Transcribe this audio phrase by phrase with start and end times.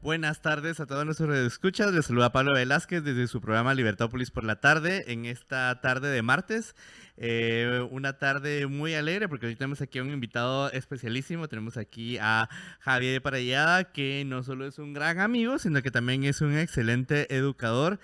[0.00, 1.92] Buenas tardes a todos nuestros escuchas.
[1.92, 6.22] Les saluda Pablo Velázquez desde su programa Libertópolis por la tarde, en esta tarde de
[6.22, 6.76] martes.
[7.16, 11.48] Eh, una tarde muy alegre porque hoy tenemos aquí a un invitado especialísimo.
[11.48, 16.22] Tenemos aquí a Javier Parellada, que no solo es un gran amigo, sino que también
[16.22, 17.98] es un excelente educador.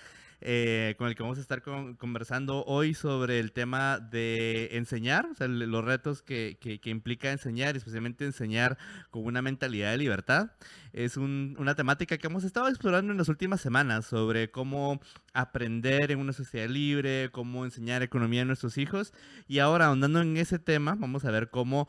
[0.47, 5.84] Eh, con el que vamos a estar conversando hoy sobre el tema de enseñar, los
[5.84, 8.77] retos que, que, implica enseñar, especialmente enseñar
[9.08, 10.50] con una mentalidad de libertad.
[10.95, 15.01] Es un, una temática que hemos estado explorando en las últimas semanas sobre cómo
[15.33, 19.12] aprender en una sociedad libre, cómo enseñar economía a nuestros hijos.
[19.48, 21.89] Y ahora, ahondando en ese tema, vamos a ver cómo,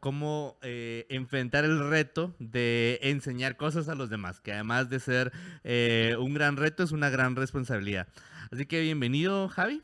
[0.00, 5.30] cómo eh, enfrentar el reto de enseñar cosas a los demás, que además de ser
[5.62, 8.08] eh, un gran reto, es una gran responsabilidad.
[8.50, 9.82] Así que bienvenido, Javi.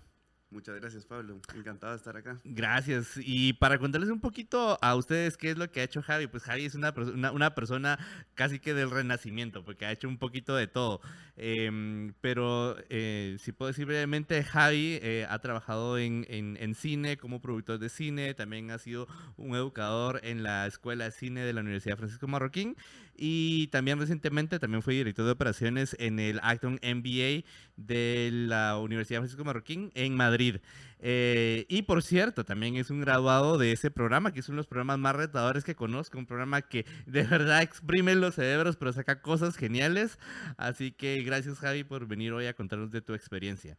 [0.55, 1.41] Muchas gracias, Pablo.
[1.52, 2.38] Encantado de estar acá.
[2.44, 3.19] Gracias.
[3.19, 6.44] Y para contarles un poquito a ustedes qué es lo que ha hecho Javi, pues
[6.44, 7.98] Javi es una, una, una persona
[8.34, 11.00] casi que del renacimiento, porque ha hecho un poquito de todo.
[11.36, 17.16] Eh, pero eh, si puedo decir brevemente, Javi eh, ha trabajado en, en, en, cine
[17.16, 21.52] como productor de cine, también ha sido un educador en la Escuela de Cine de
[21.52, 22.77] la Universidad Francisco Marroquín
[23.17, 27.45] y también recientemente también fue director de operaciones en el Acton MBA
[27.77, 30.56] de la Universidad Francisco Marroquín en Madrid.
[30.98, 34.61] Eh, y por cierto, también es un graduado de ese programa, que es uno de
[34.61, 38.93] los programas más retadores que conozco, un programa que de verdad exprime los cerebros, pero
[38.93, 40.19] saca cosas geniales.
[40.56, 43.77] Así que gracias Javi por venir hoy a contarnos de tu experiencia.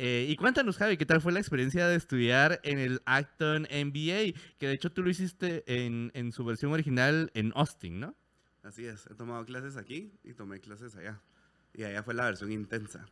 [0.00, 4.38] Eh, y cuéntanos, Javi, ¿qué tal fue la experiencia de estudiar en el Acton MBA?
[4.58, 8.14] Que de hecho tú lo hiciste en, en su versión original en Austin, ¿no?
[8.62, 11.20] Así es, he tomado clases aquí y tomé clases allá.
[11.74, 13.06] Y allá fue la versión intensa.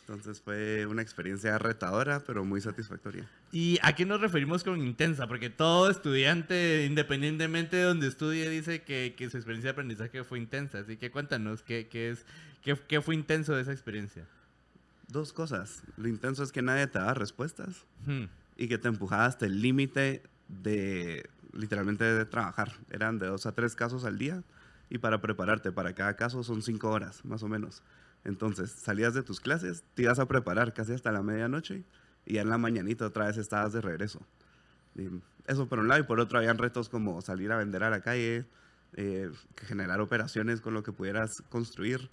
[0.00, 3.28] Entonces fue una experiencia retadora, pero muy satisfactoria.
[3.52, 5.26] ¿Y a qué nos referimos con intensa?
[5.26, 10.38] Porque todo estudiante, independientemente de donde estudie, dice que, que su experiencia de aprendizaje fue
[10.38, 10.80] intensa.
[10.80, 12.26] Así que cuéntanos, ¿qué, qué es,
[12.62, 14.26] qué, qué, fue intenso de esa experiencia?
[15.08, 15.82] Dos cosas.
[15.96, 18.24] Lo intenso es que nadie te da respuestas hmm.
[18.58, 22.74] y que te empujaba hasta el límite de, literalmente, de trabajar.
[22.90, 24.42] Eran de dos a tres casos al día
[24.94, 27.82] y para prepararte para cada caso son cinco horas, más o menos.
[28.22, 31.82] Entonces, salías de tus clases, te ibas a preparar casi hasta la medianoche
[32.24, 34.24] y ya en la mañanita otra vez estabas de regreso.
[34.94, 35.08] Y
[35.48, 38.02] eso por un lado y por otro habían retos como salir a vender a la
[38.02, 38.46] calle,
[38.92, 42.08] eh, generar operaciones con lo que pudieras construir.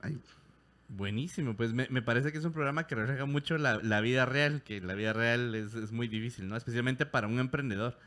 [0.00, 0.18] Ay.
[0.88, 4.24] Buenísimo, pues me, me, parece que es un programa que refleja mucho la, la vida
[4.24, 6.56] real, que la vida real es, es, muy difícil, ¿no?
[6.56, 7.98] Especialmente para un emprendedor.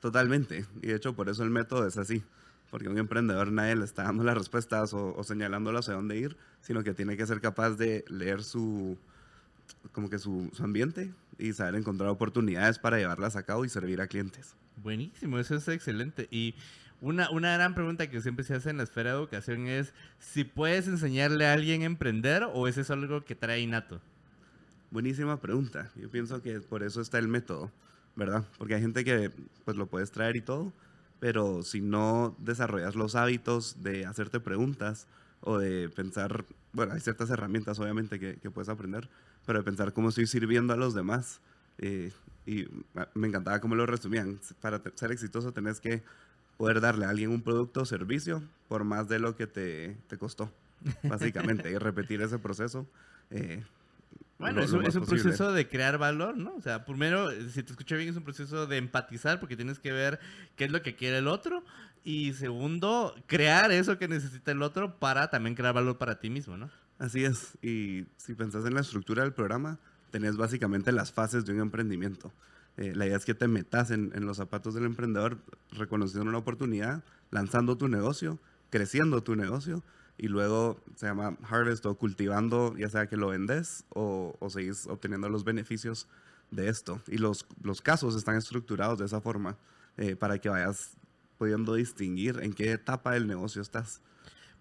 [0.00, 2.24] Totalmente, y de hecho por eso el método es así
[2.70, 6.36] porque un emprendedor nadie le está dando las respuestas o, o señalándolo hacia dónde ir,
[6.60, 8.98] sino que tiene que ser capaz de leer su,
[9.92, 14.00] como que su, su, ambiente y saber encontrar oportunidades para llevarlas a cabo y servir
[14.00, 14.54] a clientes.
[14.82, 16.28] Buenísimo, eso es excelente.
[16.30, 16.54] Y
[17.00, 20.44] una, una gran pregunta que siempre se hace en la esfera de educación es si
[20.44, 24.00] puedes enseñarle a alguien a emprender o es eso algo que trae innato.
[24.90, 25.90] Buenísima pregunta.
[25.96, 27.70] Yo pienso que por eso está el método,
[28.14, 28.44] ¿verdad?
[28.58, 29.30] Porque hay gente que
[29.64, 30.72] pues lo puedes traer y todo,
[31.20, 35.06] pero si no desarrollas los hábitos de hacerte preguntas
[35.40, 39.08] o de pensar, bueno, hay ciertas herramientas obviamente que, que puedes aprender,
[39.46, 41.40] pero de pensar cómo estoy sirviendo a los demás.
[41.78, 42.12] Eh,
[42.46, 42.66] y
[43.14, 44.38] me encantaba cómo lo resumían.
[44.60, 46.02] Para ser exitoso tenés que
[46.56, 50.16] poder darle a alguien un producto o servicio por más de lo que te, te
[50.16, 50.50] costó,
[51.02, 52.86] básicamente, y repetir ese proceso.
[53.30, 53.62] Eh,
[54.38, 55.22] bueno, lo, es, lo es, un posible.
[55.22, 56.54] proceso de crear valor, ¿no?
[56.54, 59.92] O sea, primero, si te escucho bien, es un proceso de empatizar porque tienes que
[59.92, 60.20] ver
[60.56, 61.64] qué es lo que quiere el otro.
[62.04, 66.56] Y segundo, crear eso que necesita el otro para también crear valor para ti mismo,
[66.56, 66.70] ¿no?
[66.98, 67.58] Así es.
[67.62, 69.78] Y si pensás en la estructura del programa,
[70.10, 72.32] tenés básicamente las fases de un emprendimiento.
[72.76, 75.38] Eh, la idea es que te metas en, en los zapatos del emprendedor,
[75.72, 78.38] reconociendo una oportunidad, lanzando tu negocio,
[78.70, 79.82] creciendo tu negocio
[80.18, 84.86] y luego se llama harvest o cultivando, ya sea que lo vendes o, o seguís
[84.86, 86.08] obteniendo los beneficios
[86.50, 87.00] de esto.
[87.06, 89.56] Y los, los casos están estructurados de esa forma
[89.96, 90.96] eh, para que vayas
[91.38, 94.00] pudiendo distinguir en qué etapa del negocio estás.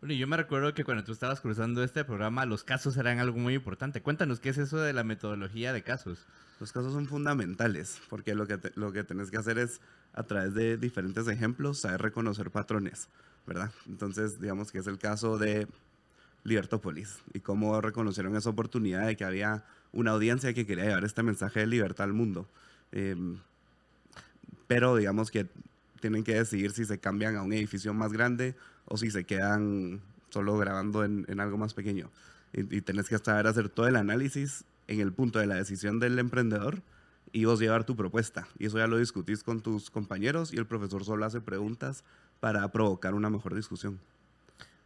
[0.01, 3.39] Bueno, yo me recuerdo que cuando tú estabas cruzando este programa, los casos eran algo
[3.39, 4.01] muy importante.
[4.01, 6.25] Cuéntanos, ¿qué es eso de la metodología de casos?
[6.59, 9.81] Los casos son fundamentales, porque lo que, te, lo que tenés que hacer es,
[10.13, 13.09] a través de diferentes ejemplos, saber reconocer patrones.
[13.45, 13.71] ¿Verdad?
[13.87, 15.67] Entonces, digamos que es el caso de
[16.43, 21.23] Libertópolis y cómo reconocieron esa oportunidad de que había una audiencia que quería llevar este
[21.23, 22.47] mensaje de libertad al mundo.
[22.91, 23.39] Em,
[24.67, 25.47] pero digamos que
[26.01, 28.55] tienen que decidir si se cambian a un edificio más grande
[28.85, 32.09] o si se quedan solo grabando en, algo más pequeño.
[32.53, 35.99] Y, y tenés que a hacer todo el análisis en el punto de la decisión
[35.99, 36.81] del emprendedor
[37.31, 38.47] y vos llevar tu propuesta.
[38.59, 42.03] Y eso ya lo discutís con tus compañeros y el profesor solo hace preguntas
[42.39, 43.99] para provocar una mejor discusión.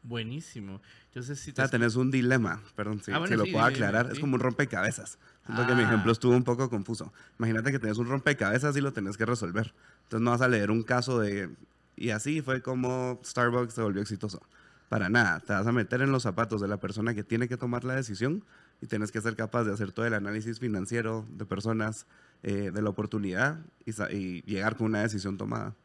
[0.01, 0.81] Buenísimo.
[1.07, 3.73] Entonces, si O sea, tenés un dilema, perdón, si, Ah, bueno, si lo puedo sí,
[3.73, 4.13] aclarar, sí.
[4.13, 5.17] es como un rompecabezas.
[5.45, 5.87] Siento que mi Ah.
[5.87, 7.11] ejemplo estuvo un poco confuso.
[7.37, 9.73] Imagínate que tenés un rompecabezas y lo tenés que resolver.
[10.03, 11.49] Entonces no vas a leer un caso de...
[11.97, 14.41] Y así fue como Starbucks se volvió exitoso.
[14.87, 17.57] Para nada, te vas a meter en los zapatos de la persona que tiene que
[17.57, 18.43] tomar la decisión
[18.81, 22.05] y tienes que ser capaz de hacer todo el análisis financiero de personas,
[22.41, 25.75] eh, de la oportunidad y llegar con una decisión tomada.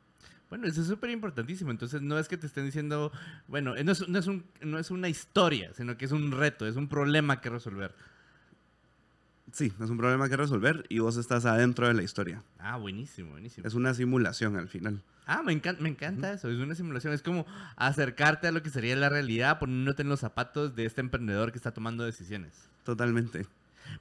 [0.50, 1.70] Bueno, eso es súper importantísimo.
[1.70, 3.10] Entonces, no es que te estén diciendo,
[3.48, 6.66] bueno, no es, no, es un- no es una historia, sino que es un reto,
[6.66, 7.94] es un problema que resolver.
[9.52, 12.42] Sí, es un problema que resolver y vos estás adentro de la historia.
[12.58, 13.66] Ah, buenísimo, buenísimo.
[13.66, 15.00] Es una simulación al final.
[15.26, 16.50] Ah, me encanta, me encanta eso.
[16.50, 17.12] Es una simulación.
[17.12, 21.00] Es como acercarte a lo que sería la realidad poniéndote en los zapatos de este
[21.00, 22.68] emprendedor que está tomando decisiones.
[22.84, 23.46] Totalmente.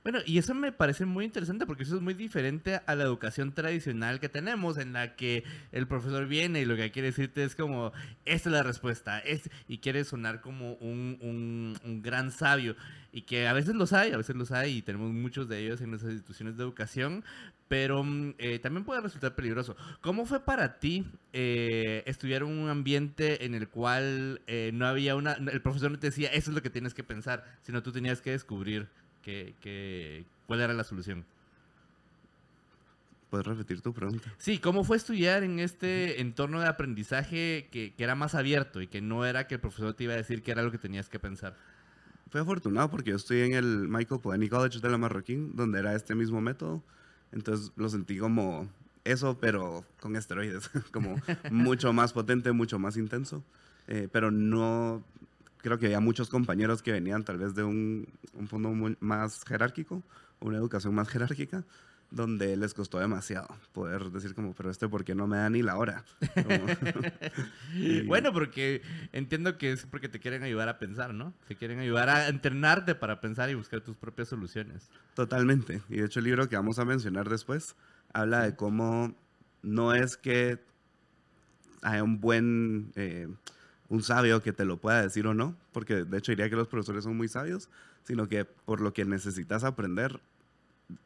[0.03, 3.53] Bueno, y eso me parece muy interesante porque eso es muy diferente a la educación
[3.53, 7.55] tradicional que tenemos, en la que el profesor viene y lo que quiere decirte es
[7.55, 7.91] como,
[8.25, 12.75] esta es la respuesta, es, y quiere sonar como un, un- un gran sabio,
[13.11, 15.81] y que a veces los hay, a veces los hay, y tenemos muchos de ellos
[15.81, 17.23] en nuestras instituciones de educación,
[17.67, 19.75] pero mm, eh, también puede resultar peligroso.
[20.01, 25.33] ¿Cómo fue para ti eh, estudiar un ambiente en el cual eh, no había una,
[25.33, 28.21] el profesor no te decía, eso es lo que tienes que pensar, sino tú tenías
[28.21, 28.87] que descubrir
[29.23, 31.25] que, que- cuál era la solución?
[33.29, 34.31] ¿Puedes repetir tu pregunta?
[34.37, 38.85] Sí, ¿cómo fue estudiar en este entorno de aprendizaje que, que era más abierto y
[38.87, 41.09] que no era que el profesor te iba a decir qué era lo que tenías
[41.09, 41.55] que pensar?
[42.29, 45.95] Fui afortunado porque yo estoy en el Michael Polanyi College de la Marroquín, donde era
[45.95, 46.83] este mismo método.
[47.31, 48.69] Entonces lo sentí como
[49.03, 51.15] eso, pero con esteroides, como
[51.49, 53.43] mucho más potente, mucho más intenso.
[53.87, 55.03] Eh, pero no,
[55.63, 59.43] creo que había muchos compañeros que venían tal vez de un, un fondo muy- más
[59.45, 60.03] jerárquico,
[60.39, 61.63] una educación más jerárquica,
[62.11, 65.63] donde les costó demasiado poder decir como, pero este, ¿por qué no me da ni
[65.63, 66.03] la hora?
[66.43, 66.65] Como-
[67.73, 68.83] Y- Bueno, porque
[69.13, 71.33] entiendo que es porque te quieren ayudar a pensar, ¿no?
[71.47, 74.89] Te quieren ayudar a entrenarte para pensar y buscar tus propias soluciones.
[75.15, 75.81] Totalmente.
[75.89, 77.75] Y de hecho el libro que vamos a mencionar después
[78.13, 79.15] habla de cómo
[79.63, 80.59] no es que
[81.81, 83.27] haya un buen, eh,
[83.93, 86.67] un sabio que te lo pueda decir o no, porque de hecho diría que los
[86.67, 87.69] profesores son muy sabios,
[88.03, 90.19] sino que por lo que necesitas aprender,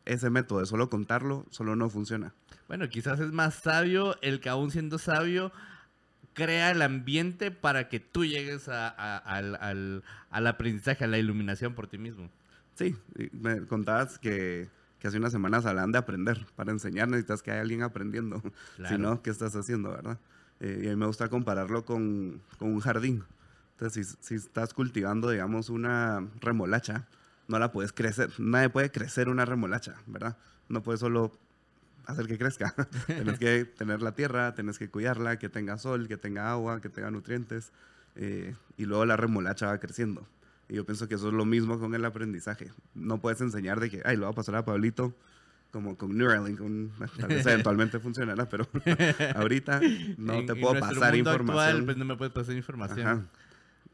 [0.06, 2.34] ese método de solo contarlo, solo no funciona.
[2.69, 5.51] Bueno, quizás es más sabio el que aún siendo sabio
[6.34, 11.18] crea el ambiente para que tú llegues a- a- al, al- al aprendizaje, a la
[11.18, 12.30] iluminación por ti mismo.
[12.75, 12.95] Sí,
[13.33, 14.69] me contabas que,
[15.00, 16.45] que hace unas semanas hablan de aprender.
[16.56, 18.42] Para enseñar necesitas que haya alguien aprendiendo.
[18.78, 18.95] Claro.
[18.95, 20.18] Si no, ¿qué estás haciendo, verdad?
[20.59, 23.24] Eh, y a mí me gusta compararlo con, con un jardín.
[23.74, 27.07] Entonces, si, estás cultivando, digamos, una remolacha,
[27.48, 28.31] no la puedes crecer.
[28.39, 30.36] Nadie puede crecer una remolacha, ¿verdad?
[30.68, 31.31] No puedes solo
[32.06, 32.74] hacer que crezca.
[33.07, 36.89] tienes que tener la tierra, tienes que cuidarla, que tenga sol, que tenga agua, que
[36.89, 37.71] tenga nutrientes.
[38.15, 40.27] eh, y luego la remolacha va creciendo.
[40.69, 42.71] Y yo pienso que eso es lo mismo con el aprendizaje.
[42.94, 45.14] No puedes enseñar de que, ay, lo va a pasar a Pablito
[45.71, 46.62] como con Neuralink.
[46.62, 48.68] un- tal vez eventualmente funcionará, pero
[49.36, 49.80] ahorita
[50.18, 51.66] no En- te en puedo nuestro pasar mundo información.
[51.68, 53.07] Actual, pues no me puedes pasar información.
[53.07, 53.21] Ajá.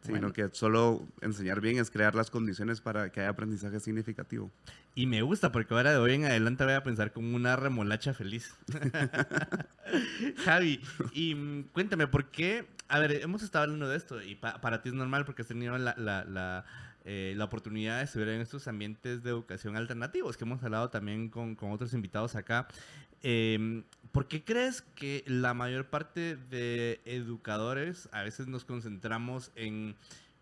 [0.02, 0.34] Sino Bueno.
[0.34, 4.52] que solo enseñar bien es crear las condiciones para que haya aprendizaje significativo.
[4.96, 8.14] Y me gusta porque ahora de hoy en adelante voy a pensar como una remolacha
[8.14, 8.54] feliz.
[10.44, 10.82] Javi,
[11.14, 12.68] y mm, cuéntame, ¿por qué?
[12.88, 15.48] A ver, hemos estado hablando de esto y pa- para ti es normal porque has
[15.48, 16.66] tenido la, la, la,
[17.06, 21.30] eh, la oportunidad de estudiar en estos ambientes de educación alternativos que hemos hablado también
[21.30, 22.68] con, con otros invitados acá.
[23.22, 29.96] Em, ¿Por qué crees que la mayor parte de educadores a veces nos concentramos en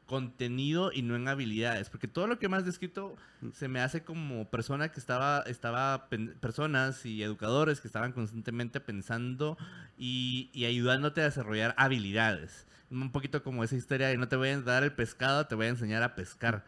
[0.05, 1.89] contenido y no en habilidades?
[1.89, 3.15] Porque todo lo que me has descrito
[3.53, 6.09] se me hace como persona que estaba, estaba
[6.41, 9.57] personas y educadores que estaban constantemente pensando
[9.97, 12.67] y, y ayudándote a desarrollar habilidades.
[12.91, 15.67] Un poquito como esa historia de no te voy a dar el pescado, te voy
[15.67, 16.65] a enseñar a pescar.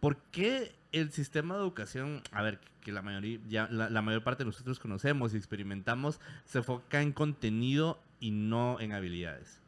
[0.00, 4.44] ¿Por qué el sistema de educación, a ver, que la mayoría, ya, la, mayor parte
[4.44, 9.60] de nosotros conocemos y experimentamos, se enfoca en contenido y no en habilidades?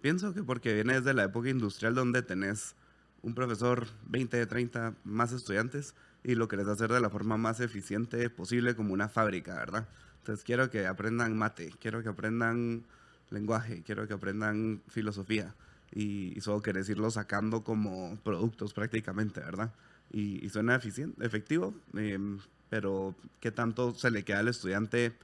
[0.00, 2.74] Pienso que porque viene desde la época industrial donde tenés
[3.22, 5.94] un profesor, 20, 30 más estudiantes
[6.24, 9.88] y lo querés hacer de la forma más eficiente posible como una fábrica, ¿verdad?
[10.18, 12.84] Entonces quiero que aprendan mate, quiero que aprendan
[13.30, 15.54] lenguaje, quiero que aprendan filosofía.
[15.90, 19.72] y, solo querés irlo sacando como productos prácticamente, ¿verdad?
[20.10, 22.38] Y, suena eficiente, efectivo, em,
[22.70, 25.14] pero ¿qué tanto se le queda al estudiante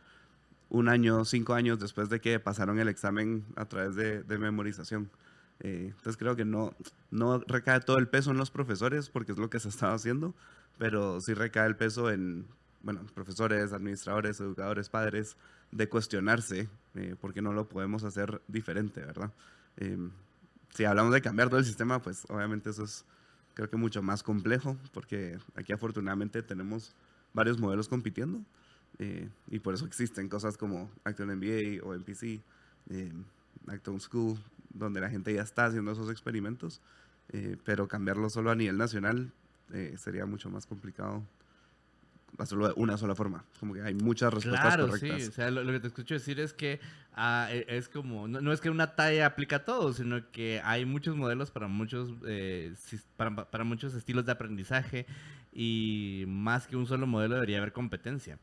[0.70, 5.10] un año, cinco años después de que pasaron el examen a través de, memorización?
[5.60, 6.74] Eh, entonces creo que no,
[7.10, 10.34] no recae todo el peso en los profesores porque es lo que se estaba haciendo,
[10.78, 12.46] pero sí recae el peso en,
[12.82, 15.36] bueno, profesores, administradores, educadores, padres,
[15.70, 19.32] de cuestionarse eh, porque no lo podemos hacer diferente, ¿verdad?
[19.76, 20.10] Em,
[20.74, 23.04] si hablamos de cambiar todo el sistema, pues obviamente eso es
[23.54, 26.92] creo que mucho más complejo porque aquí afortunadamente tenemos
[27.32, 28.40] varios modelos compitiendo
[28.98, 32.40] eh, y por eso existen cosas como Acton MBA o MPC,
[32.90, 33.12] eh,
[33.66, 34.38] Acton School,
[34.70, 36.80] donde la gente ya está haciendo esos experimentos,
[37.30, 39.32] eh, pero cambiarlo solo a nivel nacional
[39.72, 41.22] eh, sería mucho más complicado
[42.38, 43.44] de una sola forma.
[43.60, 46.52] Como que hay muchas respuestas claro, Sí, o sea, lo, que te escucho decir es
[46.52, 46.80] que
[47.16, 51.16] e, es como, no, es que una talla aplica a todo, sino que hay muchos
[51.16, 52.74] modelos para muchos, eh,
[53.16, 55.06] para, para, muchos estilos de aprendizaje
[55.52, 58.38] y más que un solo modelo debería haber competencia.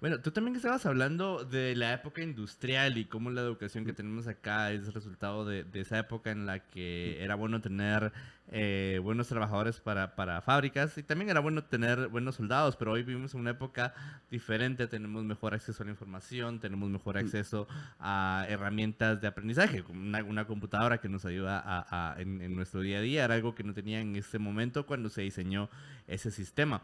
[0.00, 4.26] Bueno, tú también estabas hablando de la época industrial y cómo la educación que tenemos
[4.26, 8.12] acá es resultado de, esa época en la que era bueno tener
[8.50, 13.02] eh, buenos trabajadores para, para, fábricas y también era bueno tener buenos soldados, pero hoy
[13.02, 13.94] vivimos en una época
[14.30, 17.66] diferente, tenemos mejor acceso a la información, tenemos mejor acceso
[18.00, 22.98] a herramientas de aprendizaje, como una, computadora que nos ayuda a, en, en nuestro día
[22.98, 25.70] a día, era algo que no tenía en ese momento cuando se diseñó
[26.06, 26.82] ese sistema.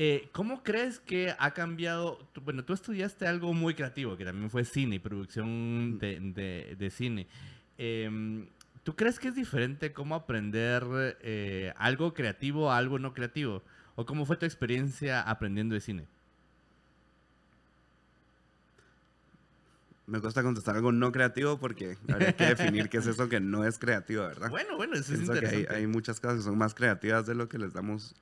[0.00, 2.20] Eh, ¿Cómo crees que ha cambiado?
[2.44, 7.26] bueno, tú estudiaste algo muy creativo, que también fue cine y producción de, cine.
[7.78, 8.46] Em,
[8.84, 10.84] ¿Tú crees que es diferente cómo aprender
[11.20, 13.64] eh, algo creativo a algo no creativo?
[13.96, 16.06] ¿O cómo fue tu experiencia aprendiendo de cine?
[20.06, 23.64] Me cuesta contestar algo no creativo porque habría que definir qué es eso que no
[23.64, 24.48] es creativo, ¿verdad?
[24.50, 25.66] Bueno, bueno, eso es interesante.
[25.66, 28.14] Que hay, hay, muchas cosas que son más creativas de lo que les damos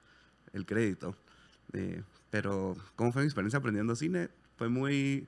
[0.54, 1.14] el crédito.
[2.30, 4.28] Pero, ¿cómo fue mi experiencia aprendiendo cine?
[4.56, 5.26] Fue muy...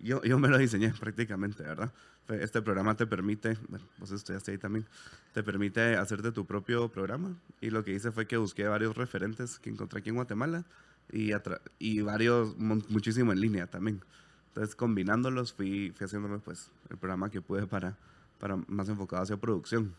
[0.00, 1.92] Yo, yo me lo diseñé prácticamente, ¿verdad?
[2.28, 4.86] Este programa te permite, bueno, vos estudiaste ahí también,
[5.34, 7.34] te permite hacerte tu propio programa.
[7.60, 10.64] Y lo que hice fue que busqué varios referentes que encontré aquí en Guatemala
[11.12, 11.32] y,
[11.78, 14.00] y varios, muchísimo en línea también.
[14.48, 16.06] Entonces, combinándolos, fui, fui
[16.44, 17.96] pues el programa que pude para,
[18.38, 19.94] para más enfocado hacia producción.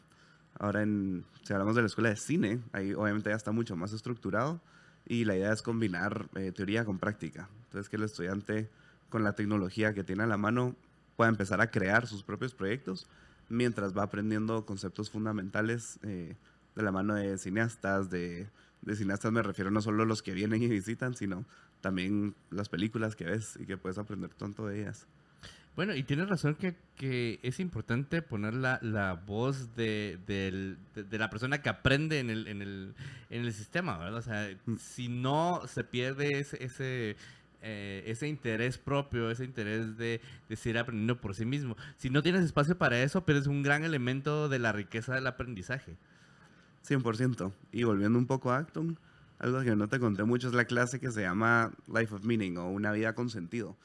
[0.58, 3.94] Ahora, en, si hablamos de la escuela de cine, ahí obviamente ya está mucho más
[3.94, 4.62] estructurado
[5.05, 7.50] y la idea es combinar eh, teoría con práctica.
[7.65, 8.69] Entonces que el estudiante
[9.09, 10.75] con la tecnología que tiene a la mano
[11.15, 13.07] pueda empezar a crear sus propios proyectos
[13.50, 16.35] mientras va aprendiendo conceptos fundamentales eh,
[16.75, 18.47] de la mano de cineastas, de,
[18.81, 21.45] de, cineastas me refiero no solo a los que vienen y visitan, sino
[21.81, 25.05] también las películas que ves y que puedes aprender tanto de ellas.
[25.75, 31.17] Bueno, y tienes razón que, que es importante poner la, la voz de, de, de,
[31.17, 32.96] la persona que aprende en el, en el,
[33.29, 34.15] en el sistema, ¿verdad?
[34.15, 34.77] O sea, mm.
[34.77, 37.17] si no se pierde ese, ese,
[37.62, 41.75] eh, ese interés propio, ese interés de, de, seguir aprendiendo por sí mismo.
[41.98, 45.27] Si no tienes espacio para eso, pero es un gran elemento de la riqueza del
[45.27, 45.98] aprendizaje.
[46.88, 47.51] 100%.
[47.74, 48.98] Y volviendo un poco a Acton,
[49.39, 52.58] algo que no te conté mucho es la clase que se llama Life of Meaning
[52.60, 53.75] o Una vida con sentido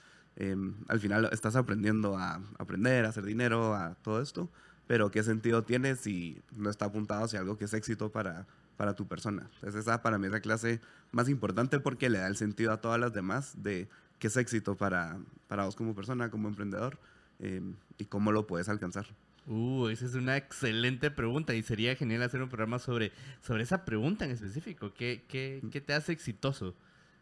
[0.41, 4.49] Em, al final estás aprendiendo a aprender, a hacer dinero, a todo esto,
[4.87, 8.47] pero ¿qué sentido tiene si no está apuntado hacia algo que es éxito para,
[8.79, 9.51] para tu persona?
[9.57, 10.81] Entonces esa para mí es la clase
[11.13, 14.79] más importante porque le da el sentido a todas las demás de qué es éxito
[14.79, 16.99] para, para vos como persona, como emprendedor
[17.39, 19.09] em, y cómo lo puedes alcanzar.
[19.47, 23.85] Uh, esa es una excelente pregunta y sería genial hacer un programa sobre, sobre esa
[23.85, 24.95] pregunta en específico.
[24.95, 26.75] ¿Qué, qué, qué te hace exitoso?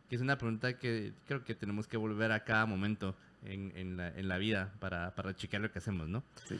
[0.08, 3.96] Que es una pregunta que creo que tenemos que volver a cada momento en, en,
[3.96, 6.24] la, en la, vida para, para chequear lo que hacemos, ¿no?
[6.48, 6.58] Sí.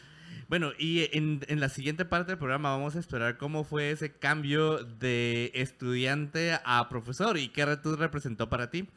[0.49, 4.13] Bueno, y en, en, la siguiente parte del programa vamos a esperar cómo fue ese
[4.13, 8.89] cambio de estudiante a profesor y qué retos representó para ti.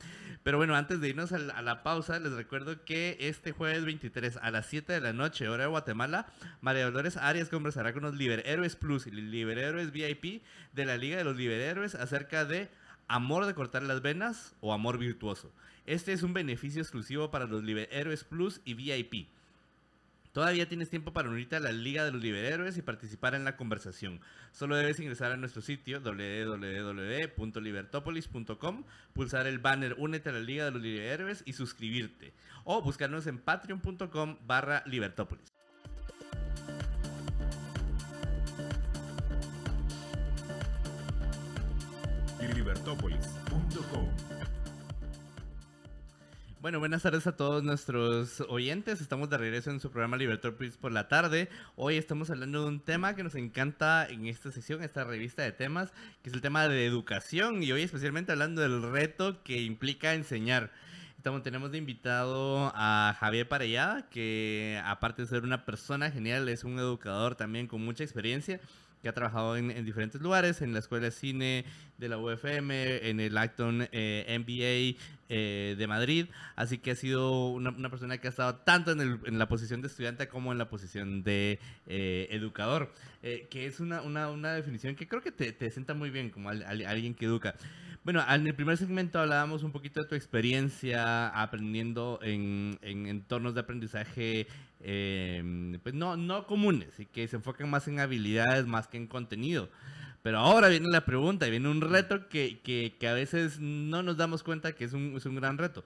[0.44, 3.86] Pero bueno, antes de irnos a la, a la, pausa, les recuerdo que este jueves
[3.86, 6.26] 23 a las 7 de la noche, hora de Guatemala,
[6.62, 10.42] María Dolores Arias conversará con los Liberhéroes Plus y Liberhéroes VIP
[10.74, 12.70] de la Liga de los Liberhéroes acerca de
[13.12, 15.54] amor de cortar las venas o amor virtuoso.
[15.86, 19.28] Este es un beneficio exclusivo para los Héroes Plus y VIP.
[20.32, 23.58] Todavía tienes tiempo para unirte a la Liga de los Liberhéroes y participar en la
[23.58, 24.22] conversación.
[24.54, 30.72] Solo debes ingresar a nuestro sitio www.libertopolis.com, pulsar el banner Únete a la Liga de
[30.72, 32.32] los Liberhéroes y suscribirte.
[32.64, 35.52] O buscarnos en patreon.com barra Libertópolis.
[46.62, 49.02] Bueno, buenas tardes a todos nuestros oyentes.
[49.02, 51.50] Estamos de regreso en su programa Libertad por la tarde.
[51.76, 55.54] Hoy estamos hablando de un tema que nos encanta en esta sesión, esta revista de
[55.54, 55.92] temas,
[56.22, 57.64] que es el tema de educación.
[57.64, 60.72] Y hoy especialmente hablando del reto que implica enseñar.
[61.18, 66.64] Estamos, tenemos de invitado a Javier Parellada, que aparte de ser una persona genial, es
[66.64, 68.60] un educador también con mucha experiencia
[69.02, 71.66] que ha trabajado en, diferentes lugares, en la Escuela de Cine
[71.98, 77.50] de la UFM, en el Acton eh, MBA eh, de Madrid, así que ha sido
[77.50, 81.24] una, persona que ha estado tanto en, la posición de estudiante como en la posición
[81.24, 86.10] de eh, educador, que es una, una, definición que creo que te, te sienta muy
[86.10, 87.56] bien como alguien que educa.
[88.04, 93.54] Bueno, en el primer segmento hablábamos un poquito de tu experiencia aprendiendo en, en entornos
[93.54, 94.48] de aprendizaje
[94.80, 99.06] eh, pues no, no comunes y que se enfocan más en habilidades más que en
[99.06, 99.70] contenido.
[100.24, 104.02] Pero ahora viene la pregunta y viene un reto que, que, que a veces no
[104.02, 105.84] nos damos cuenta que es un, es un, gran reto.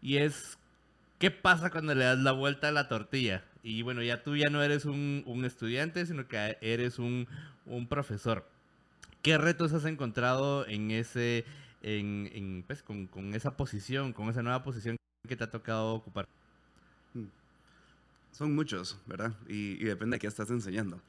[0.00, 0.58] Y es,
[1.18, 3.44] ¿qué pasa cuando le das la vuelta a la tortilla?
[3.62, 7.28] Y bueno, ya tú ya no eres un, un estudiante, sino que eres un,
[7.66, 8.46] un profesor.
[9.22, 11.44] ¿Qué retos has encontrado en ese,
[11.82, 14.96] en, en pues, con, con, esa posición, con esa nueva posición
[15.28, 16.26] que te ha tocado ocupar?
[17.12, 17.26] Mm.
[18.32, 19.34] Son muchos, ¿verdad?
[19.46, 21.02] Y, y, depende de qué estás enseñando.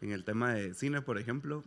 [0.00, 1.62] En el tema de cine, por ejemplo,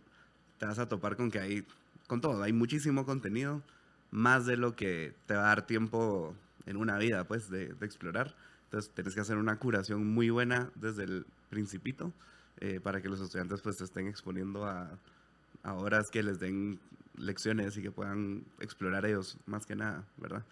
[0.58, 1.66] te vas a topar con que hay,
[2.08, 3.62] con todo, hay muchísimo contenido,
[4.10, 6.34] más de lo que te va a dar tiempo
[6.66, 8.34] en una vida, pues, de, de explorar.
[8.64, 12.12] Entonces, tienes que hacer una curación muy buena desde el principito
[12.58, 14.98] eh, para que los estudiantes, pues, se estén exponiendo a,
[15.62, 16.80] a horas que les den
[17.16, 20.44] lecciones y que puedan explorar ellos más que nada, ¿verdad?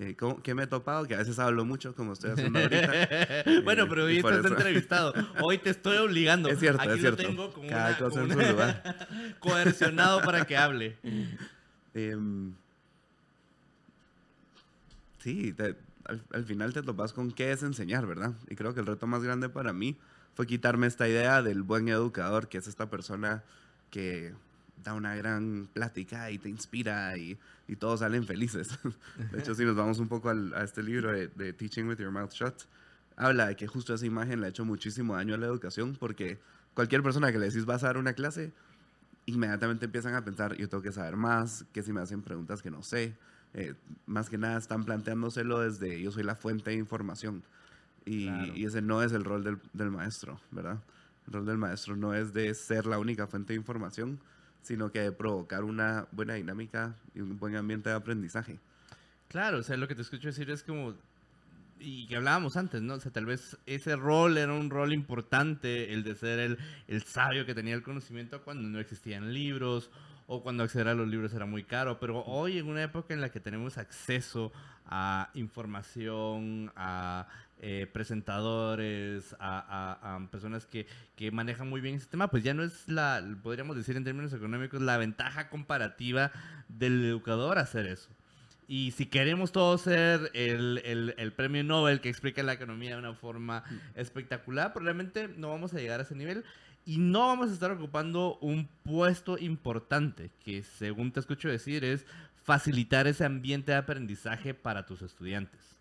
[0.00, 1.06] Eh, ¿Qué me he topado?
[1.06, 2.92] Que a veces hablo mucho, como estoy haciendo ahorita.
[3.64, 5.12] bueno, pero hoy estás entrevistado.
[5.40, 6.48] Hoy te estoy obligando.
[6.48, 7.22] Es cierto, Aquí es cierto.
[7.24, 9.08] Lo tengo como Cada una, cosa como en su lugar.
[9.40, 10.96] coercionado para que hable.
[11.94, 12.16] Eh,
[15.18, 18.34] sí, te, al, al, final te topas con qué es enseñar, ¿verdad?
[18.48, 19.96] Y creo que el reto más grande para mí
[20.34, 23.42] fue quitarme esta idea del buen educador, que es esta persona
[23.90, 24.32] que
[24.82, 28.78] da una gran plática y te inspira y, y todos salen felices.
[29.32, 31.98] De hecho, si nos vamos un poco al, a este libro de, de, Teaching with
[31.98, 32.62] Your Mouth Shut,
[33.16, 36.38] habla de que justo esa imagen le ha hecho muchísimo daño a la educación porque
[36.74, 38.52] cualquier persona que le decís vas a dar una clase,
[39.26, 42.70] inmediatamente empiezan a pensar, yo tengo que saber más, que si me hacen preguntas que
[42.70, 43.16] no sé.
[43.54, 43.74] Eh,
[44.06, 47.42] más que nada están planteándoselo desde yo soy la fuente de información.
[48.04, 48.54] Y, claro.
[48.54, 50.78] y ese no es el rol del, del maestro, ¿verdad?
[51.26, 54.18] El rol del maestro no es de ser la única fuente de información,
[54.62, 58.58] sino que de provocar una buena dinámica y un buen ambiente de aprendizaje.
[59.28, 60.94] Claro, o sea, lo que te escucho decir es como,
[61.78, 62.94] y que hablábamos antes, ¿no?
[62.94, 67.02] O sea, tal vez ese rol era un rol importante, el de ser el, el
[67.02, 69.90] sabio que tenía el conocimiento cuando no existían libros
[70.26, 73.20] o cuando acceder a los libros era muy caro, pero hoy en una época en
[73.22, 74.52] la que tenemos acceso
[74.86, 77.26] a información, a
[77.60, 82.54] eh, presentadores, a, a, a personas que, que, manejan muy bien ese tema, pues ya
[82.54, 86.30] no es la, podríamos decir en términos económicos, la ventaja comparativa
[86.68, 88.10] del educador hacer eso.
[88.68, 92.98] Y si queremos todos ser el, el, el, premio Nobel que explica la economía de
[92.98, 96.44] una forma espectacular, probablemente no vamos a llegar a ese nivel
[96.84, 102.06] y no vamos a estar ocupando un puesto importante, que según te escucho decir es
[102.44, 105.77] facilitar ese ambiente de aprendizaje para tus estudiantes.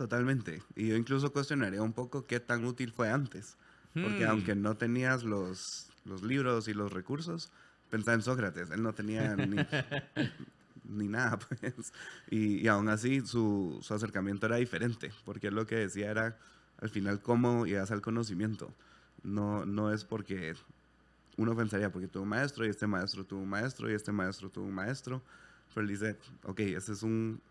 [0.00, 0.62] Totalmente.
[0.76, 3.58] Y yo incluso cuestionaría un poco qué tan útil fue antes.
[3.92, 4.30] Porque hmm.
[4.30, 7.52] aunque no tenías los, los libros y los recursos,
[7.90, 8.70] pensaba en Sócrates.
[8.70, 9.58] Él no tenía ni,
[10.84, 11.92] ni nada, pues.
[12.30, 15.12] Y, y aún así su, su, acercamiento era diferente.
[15.26, 16.38] Porque lo que decía era,
[16.78, 18.72] al final, cómo llegas al conocimiento.
[19.22, 20.54] No, no es porque
[21.36, 24.48] uno pensaría, porque tuvo un maestro, y este maestro tuvo un maestro, y este maestro
[24.48, 25.20] tuvo un maestro.
[25.74, 27.42] Pero él dice, ok, ese es un,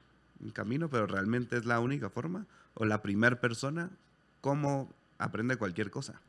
[0.41, 3.89] un camino, pero realmente es la única forma o la primera persona
[4.41, 6.21] como aprende cualquier cosa.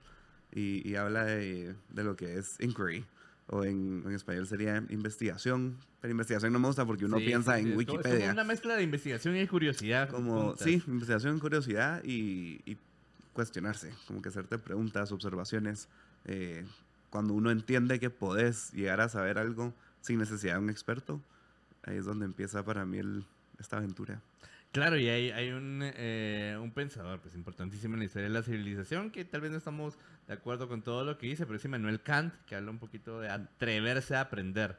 [0.52, 3.04] Y, y habla de, de, lo que es inquiry,
[3.46, 7.54] o en, en, español sería investigación, pero investigación no me gusta porque uno sí, piensa
[7.54, 8.10] sí, en es Wikipedia.
[8.10, 10.08] Es como una mezcla de investigación y curiosidad.
[10.08, 12.76] Como, sí, investigación curiosidad y, y,
[13.32, 15.88] cuestionarse, como que hacerte preguntas, observaciones.
[16.24, 16.66] Eh,
[17.10, 21.20] cuando uno entiende que podés llegar a saber algo sin necesidad de un experto,
[21.84, 23.24] ahí es donde empieza para mí el,
[23.60, 24.20] esta aventura.
[24.72, 28.42] Claro, y hay, hay un, eh, un, pensador pues, importantísimo en la historia de la
[28.42, 31.64] civilización que tal vez no estamos de acuerdo con todo lo que dice, pero es
[31.64, 34.78] Immanuel Kant, que habla un poquito de atreverse a aprender.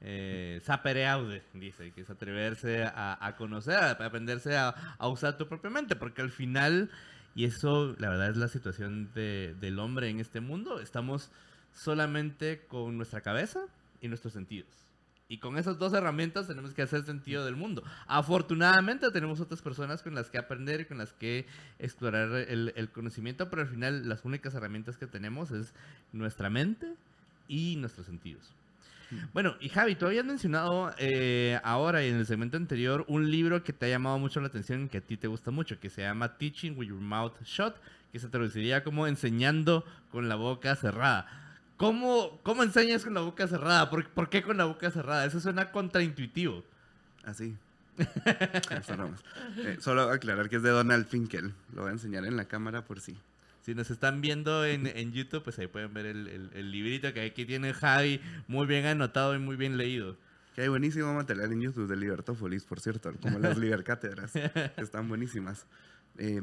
[0.00, 4.68] Eh, sapere aude, dice, que es atreverse a, a conocer, a aprenderse a,
[4.98, 6.90] a, usar tu propia mente, porque al final,
[7.34, 11.32] y eso la verdad es la situación de, del hombre en este mundo, estamos
[11.72, 13.60] solamente con nuestra cabeza
[14.00, 14.91] y nuestros sentidos
[15.32, 17.82] Y con esas dos herramientas tenemos que hacer sentido del mundo.
[18.06, 21.46] Afortunadamente tenemos otras personas con las que aprender y con las que
[21.78, 25.72] explorar el, el conocimiento, pero al final las únicas herramientas que tenemos es
[26.12, 26.92] nuestra mente
[27.48, 28.52] y nuestros sentidos.
[29.32, 33.64] Bueno, y Javi, tú habías mencionado eh, ahora y en el segmento anterior un libro
[33.64, 35.88] que te ha llamado mucho la atención y que a ti te gusta mucho, que
[35.88, 37.74] se llama Teaching with Your Mouth Shut,
[38.12, 41.41] que se traduciría como enseñando con la boca cerrada.
[41.82, 43.90] ¿Cómo, cómo enseñas con la boca cerrada?
[43.90, 45.26] ¿Por, ¿Por, qué con la boca cerrada?
[45.26, 46.62] Eso suena contraintuitivo.
[47.24, 47.56] Así.
[47.98, 51.52] eh, solo aclarar que es de Donald Finkel.
[51.74, 53.00] Lo voy a enseñar en la cámara por.
[53.00, 53.16] Sí.
[53.62, 57.12] Si nos están viendo en, en YouTube, pues ahí pueden ver el, el, el, librito
[57.12, 60.16] que aquí tiene Javi, muy bien anotado y muy bien leído.
[60.54, 65.08] Que hay buenísimo material en YouTube de Libertópolis, por cierto, como las Libercátedras, que están
[65.08, 65.66] buenísimas.
[66.18, 66.40] Eh,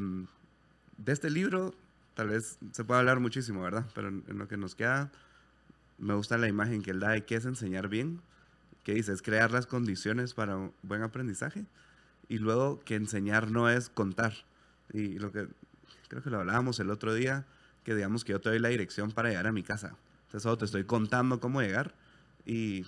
[0.98, 1.74] de este libro,
[2.20, 3.86] tal vez se puede hablar muchísimo, ¿verdad?
[3.96, 5.10] Pero en, lo que nos queda,
[6.00, 8.22] me gusta la imagen que él da de qué es enseñar bien,
[8.84, 11.66] que dice, es crear las condiciones para un buen aprendizaje,
[12.28, 14.34] y luego que enseñar no es contar.
[14.94, 15.48] Y lo que
[16.08, 17.46] creo que lo hablábamos el otro día,
[17.84, 19.96] que digamos que yo te doy la dirección para llegar a mi casa.
[20.26, 21.94] Entonces solo te estoy contando cómo llegar
[22.46, 22.86] y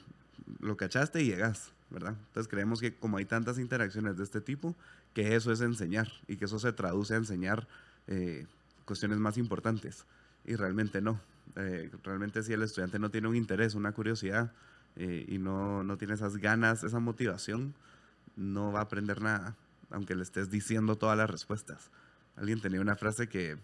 [0.60, 2.16] lo cachaste y llegas, ¿verdad?
[2.28, 4.76] Entonces creemos que como hay tantas interacciones de este tipo,
[5.14, 7.68] que eso es enseñar y que eso se traduce a enseñar
[8.08, 8.46] eh,
[8.86, 10.06] cuestiones más importantes.
[10.46, 11.20] Y realmente no.
[11.56, 14.52] Eh, realmente si el estudiante no tiene un interés, una curiosidad
[14.96, 17.74] eh, y no, no tiene esas ganas, esa motivación,
[18.36, 19.56] no va a aprender nada,
[19.90, 21.90] aunque le estés diciendo todas las respuestas.
[22.38, 23.58] Alguien tenía una frase que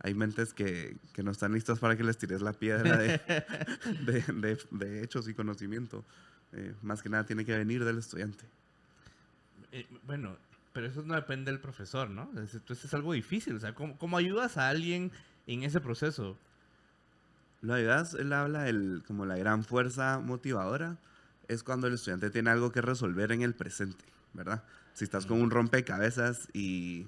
[0.00, 3.08] hay mentes que, que no están listas para que les tires la piedra de,
[4.06, 6.04] de, de, de hechos y conocimiento.
[6.52, 8.44] Eh, más que nada tiene que venir del estudiante.
[10.06, 10.36] Bueno,
[10.72, 12.30] pero eso no depende del profesor, ¿no?
[12.34, 13.56] Entonces es algo difícil.
[13.56, 15.10] O sea, ¿cómo, cómo ayudas a alguien
[15.46, 16.38] en ese proceso?
[17.62, 20.96] Lo ayudas, él habla del, como la gran fuerza motivadora,
[21.48, 24.62] es cuando el estudiante tiene algo que resolver en el presente, ¿verdad?
[24.94, 27.06] Si estás con un rompecabezas y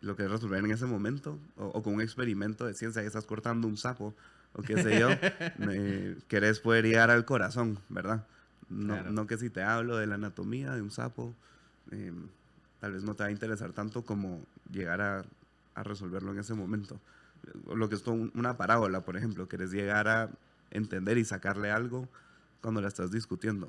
[0.00, 3.26] lo que resolver en ese momento, o, o, con un experimento de ciencia que estás
[3.26, 4.14] cortando un sapo,
[4.54, 5.08] o qué sé yo,
[5.70, 8.24] eh, querés poder llegar al corazón, ¿verdad?
[8.68, 9.12] No, claro.
[9.12, 11.34] no, que si te hablo de la anatomía de un sapo,
[11.90, 12.12] eh,
[12.80, 15.24] tal vez no te va a interesar tanto como llegar a,
[15.74, 16.98] a resolverlo en ese momento.
[17.74, 20.30] Lo que es una parábola, por ejemplo, querés llegar a
[20.70, 22.08] entender y sacarle algo
[22.60, 23.68] cuando la estás discutiendo.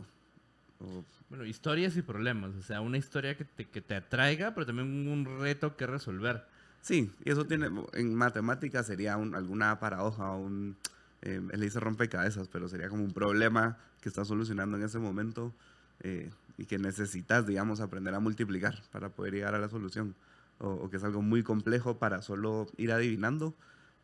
[0.80, 4.66] O, bueno, historias y problemas, o sea, una historia que te, que te atraiga, pero
[4.66, 6.46] también un reto que resolver.
[6.82, 10.78] Sí, y eso tiene, en matemáticas sería un, alguna paradoja, un,
[11.22, 15.54] eh, él dice rompecabezas, pero sería como un problema que estás solucionando en ese momento
[16.02, 20.16] eh, y que necesitas, digamos, aprender a multiplicar para poder llegar a la solución.
[20.60, 23.54] O, o, que es algo muy complejo para solo ir adivinando,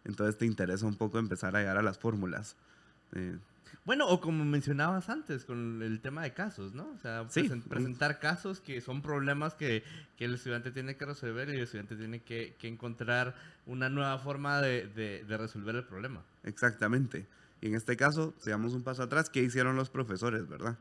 [0.06, 2.56] entonces te interesa un poco empezar a llegar a las fórmulas.
[3.14, 3.38] Eh,
[3.86, 6.90] bueno, o como mencionabas antes, con el tema de casos, ¿no?
[6.92, 7.42] O sea, sí.
[7.42, 9.84] presen presentar casos que son problemas que,
[10.18, 13.36] que, el estudiante tiene que resolver y el estudiante tiene que, que encontrar
[13.66, 16.24] una nueva forma de, de, de, resolver el problema.
[16.44, 17.28] Exactamente.
[17.60, 20.78] Y en este caso, si damos un paso atrás, ¿qué hicieron los profesores, verdad?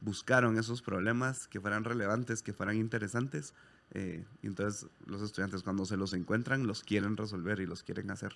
[0.00, 3.54] Buscaron esos problemas que fueran relevantes, que fueran interesantes.
[3.92, 8.10] Eh, y entonces los estudiantes cuando se los encuentran, los quieren resolver y los quieren
[8.10, 8.34] hacer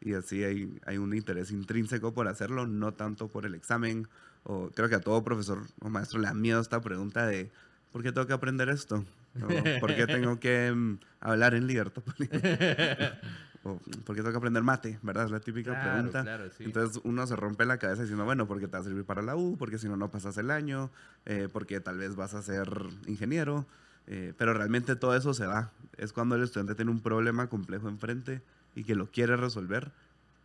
[0.00, 4.08] y así hay, hay un interés intrínseco por hacerlo, no tanto por el examen.
[4.44, 7.50] O creo que a todo profesor o maestro le da miedo esta pregunta de
[7.92, 9.04] ¿por qué tengo que aprender esto?
[9.36, 12.02] O, ¿Por qué tengo que um, hablar en libertad?
[13.62, 14.98] o ¿por qué tengo que aprender mate?
[15.02, 15.26] ¿Verdad?
[15.26, 16.22] Es la típica claro, pregunta.
[16.22, 16.64] Claro, sí.
[16.64, 19.36] Entonces uno se rompe la cabeza diciendo, bueno, porque te va a servir para la
[19.36, 20.90] U, porque si no, no pasas el año,
[21.26, 22.70] eh, porque tal vez vas a ser
[23.06, 23.66] ingeniero.
[24.06, 25.70] Eh, pero realmente todo eso se va.
[25.96, 28.42] Es cuando el estudiante tiene un problema complejo enfrente
[28.74, 29.92] y que lo quiere resolver,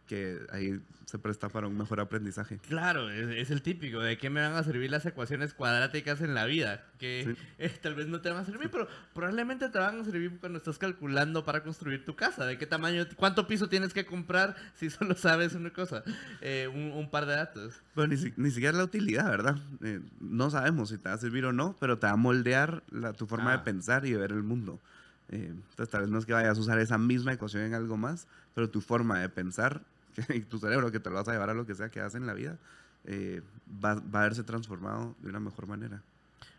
[0.06, 2.58] que ahí se presta para un mejor aprendizaje.
[2.68, 6.34] Claro, es, es, el típico, ¿de qué me van a servir las ecuaciones cuadráticas en
[6.34, 6.84] la vida?
[6.98, 7.44] Que sí.
[7.60, 10.58] eh, tal vez no te van a servir, pero probablemente te van a servir cuando
[10.58, 14.90] estás calculando para construir tu casa, de qué tamaño, cuánto piso tienes que comprar si
[14.90, 16.04] solo sabes una cosa,
[16.42, 17.76] eh, un, un, par de datos.
[17.94, 19.58] Bueno, ni, ni siquiera la utilidad, ¿verdad?
[19.84, 22.84] Eh, no sabemos si te va a servir o no, pero te va a moldear
[22.92, 23.58] la, tu forma ah.
[23.58, 24.80] de pensar y de ver el mundo.
[25.30, 27.98] Eh, entonces, tal vez no es que vayas a usar esa misma ecuación en algo
[27.98, 29.82] más, pero tu forma de pensar
[30.30, 32.16] y tu cerebro, que te lo vas a llevar a lo que sea que hagas
[32.16, 32.58] en la vida,
[33.06, 33.42] eh,
[33.84, 36.02] va, va, a verse transformado de una mejor manera.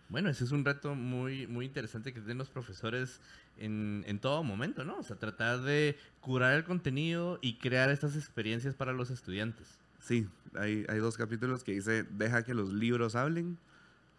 [0.08, 3.20] Bueno, ese es un reto muy, muy interesante que tienen los profesores
[3.58, 4.98] en, en, todo momento, ¿no?
[4.98, 9.66] O sea, tratar de curar el contenido y crear estas experiencias para los estudiantes.
[10.00, 13.58] Sí, hay, hay dos capítulos que dice, deja que los libros hablen.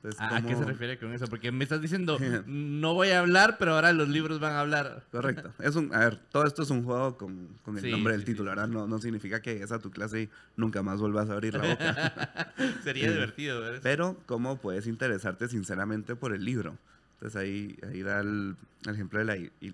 [0.08, 1.28] Entonces, ¿A, a qué se ¿cómo- refiere con eso?
[1.28, 2.17] Porque me estás diciendo,
[2.48, 5.04] no voy a hablar, pero ahora los libros van a hablar.
[5.12, 5.52] Correcto.
[5.60, 8.22] Es un, a ver, todo esto es un juego con, con el Sí, nombre del
[8.22, 8.67] sí, título, ¿verdad?
[8.67, 11.67] No, no significa que es a tu clase y nunca más vuelvas a abrir la
[11.67, 12.54] boca.
[12.84, 13.13] Sería Sí.
[13.13, 13.84] divertido ver eso.
[13.84, 16.78] Pero cómo puedes interesarte sinceramente por el libro.
[17.15, 19.70] Entonces ahí, ahí da el, el ejemplo de la, I- I-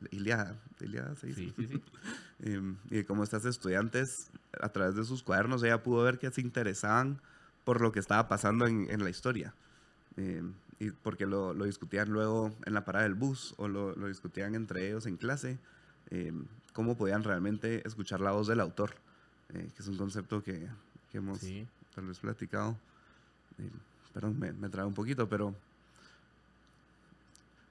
[0.00, 0.56] la Iliada.
[0.80, 1.40] Iliada se dice.
[1.40, 1.82] Sí, sí, sí.
[2.44, 4.30] Em, y de cómo estas estudiantes,
[4.60, 7.20] a través de sus cuadernos, ella pudo ver que se interesaban
[7.64, 9.54] por lo que estaba pasando en, en la historia.
[10.16, 14.08] Em, y porque lo, lo discutían luego en la parada del bus o lo, lo
[14.08, 15.58] discutían entre ellos en clase,
[16.10, 18.90] em, cómo podían realmente escuchar la voz del autor,
[19.54, 20.66] eh, que es un concepto que,
[21.10, 21.66] que hemos Sí.
[21.94, 22.76] tal vez platicado.
[24.12, 25.54] Perdón, me, me trago un poquito, pero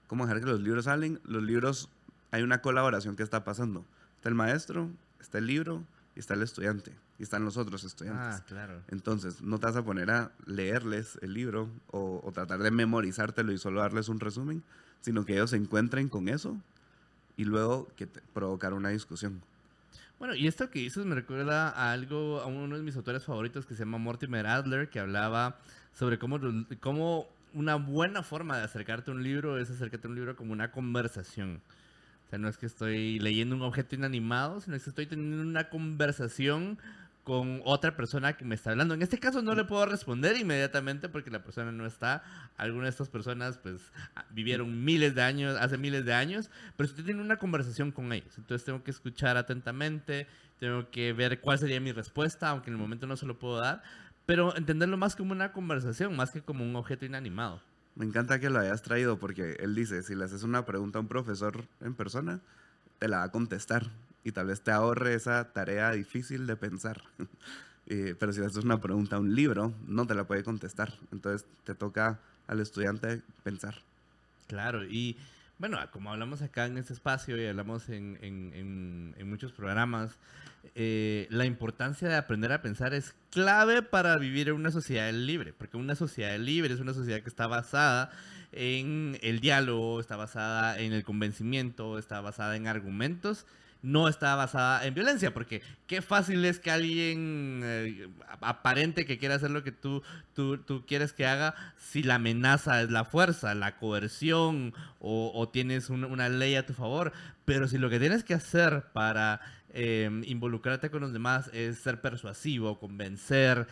[0.08, 1.20] cómo dejar que los libros salen.
[1.26, 1.90] Los libros,
[2.32, 3.84] hay una colaboración que está pasando.
[4.18, 5.84] Está el maestro, está el libro
[6.16, 6.94] y está el estudiante.
[7.22, 8.38] Y están los otros estudiantes.
[8.40, 8.82] Ah, claro.
[8.88, 13.52] Entonces, no te vas a poner a leerles el libro o, o tratar de memorizártelo
[13.52, 14.64] y solo darles un resumen,
[15.02, 16.58] sino que ellos se encuentren con eso
[17.38, 19.40] y luego que te- provocar una discusión.
[20.18, 23.68] Bueno, y esto que dices me recuerda a algo, a uno de mis autores favoritos
[23.68, 25.60] que se llama Mortimer Adler, que hablaba
[25.94, 26.40] sobre cómo,
[26.80, 30.54] cómo una buena forma de acercarte a un libro es acercarte a un libro como
[30.54, 31.62] una conversación.
[32.26, 35.70] O sea, no es que estoy leyendo un objeto inanimado, sino que estoy teniendo una
[35.70, 36.80] conversación
[37.24, 38.94] con otra persona que me está hablando.
[38.96, 42.24] En este caso no le puedo responder inmediatamente porque la persona no está.
[42.58, 46.88] Algunas de estas personas pues a- vivieron miles de años, hace miles de años, pero
[46.90, 48.38] estoy teniendo una conversación con ellos.
[48.38, 50.26] Entonces tengo que escuchar atentamente,
[50.60, 53.60] tengo que ver cuál sería mi respuesta, aunque en el momento no se lo puedo
[53.60, 53.84] dar,
[54.26, 57.62] pero entenderlo más como una conversación, más que como un objeto inanimado.
[57.96, 61.02] Me encanta que lo hayas traído porque él dice, si le haces una pregunta a
[61.02, 62.40] un profesor en persona,
[63.00, 63.88] te la va a contestar
[64.24, 67.02] y tal vez te ahorre esa tarea difícil de pensar.
[67.88, 70.94] Eh, pero si le haces una pregunta a un libro, no te la puede contestar.
[71.12, 73.76] Entonces te toca al estudiante pensar.
[74.48, 75.18] Claro, y
[75.58, 80.12] bueno, como hablamos acá en este espacio y hablamos en, en- en- en muchos programas,
[80.76, 85.52] eh, la importancia de aprender a pensar es clave para vivir en una sociedad libre,
[85.52, 88.12] porque una sociedad libre es una sociedad que está basada
[88.54, 93.46] en el diálogo, está basada en el convencimiento, está basada en argumentos,
[93.84, 98.08] no está basada en violencia, porque qué fácil es que alguien eh,
[98.42, 102.82] aparente que quiera hacer lo que tú, tú, tú quieres que haga si la amenaza
[102.82, 107.12] es la fuerza, la coerción o, tienes un- una ley a tu favor.
[107.46, 109.42] Pero si lo que tienes que hacer para
[109.74, 113.66] eh, involucrarte con los demás es ser persuasivo, convencer,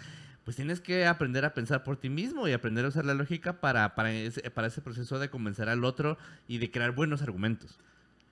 [0.43, 3.60] pues tienes que aprender a pensar por ti mismo y aprender a usar la lógica
[3.62, 6.17] para, para, ese, para ese proceso de convencer al otro
[6.48, 7.78] y de crear buenos argumentos.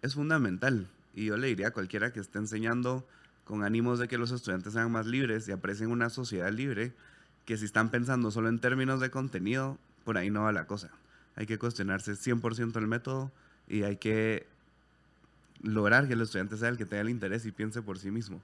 [0.01, 0.87] Es fundamental.
[1.17, 3.03] Y yo le diría a cualquiera que esté enseñando
[3.43, 6.93] con ánimos de que los estudiantes sean más libres y aprecien una sociedad libre,
[7.45, 10.91] que si están pensando solo en términos de contenido, por ahí no va la cosa.
[11.35, 13.31] Hay que cuestionarse 100% el método
[13.67, 14.45] y hay que
[15.63, 18.39] lograr que el estudiante sea el que tenga el interés y piense por sí mismo.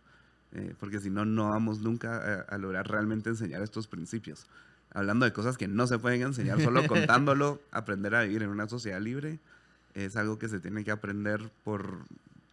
[0.53, 4.47] Eh, porque si no, no vamos nunca a, a lograr realmente enseñar estos principios.
[4.95, 8.67] Hablando de cosas que no se pueden enseñar, solo contándolo, aprender a vivir en una
[8.67, 9.37] sociedad libre
[9.93, 11.99] es algo que se tiene que aprender por,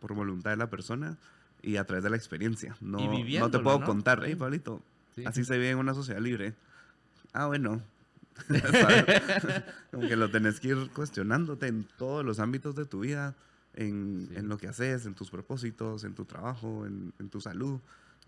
[0.00, 1.16] por voluntad de la persona
[1.62, 2.76] y a través de la experiencia.
[2.80, 3.86] No, no te puedo ¿no?
[3.86, 4.82] contar, hey, Pablito,
[5.14, 5.24] Sí.
[5.26, 6.54] así se vive en una sociedad libre.
[7.32, 7.80] Ah, bueno.
[9.90, 13.34] Como que lo tenés que ir cuestionándote en todos los ámbitos de tu vida,
[13.74, 14.36] en, Sí.
[14.36, 17.80] en lo que haces, en tus propósitos, en tu trabajo, en, en tu salud.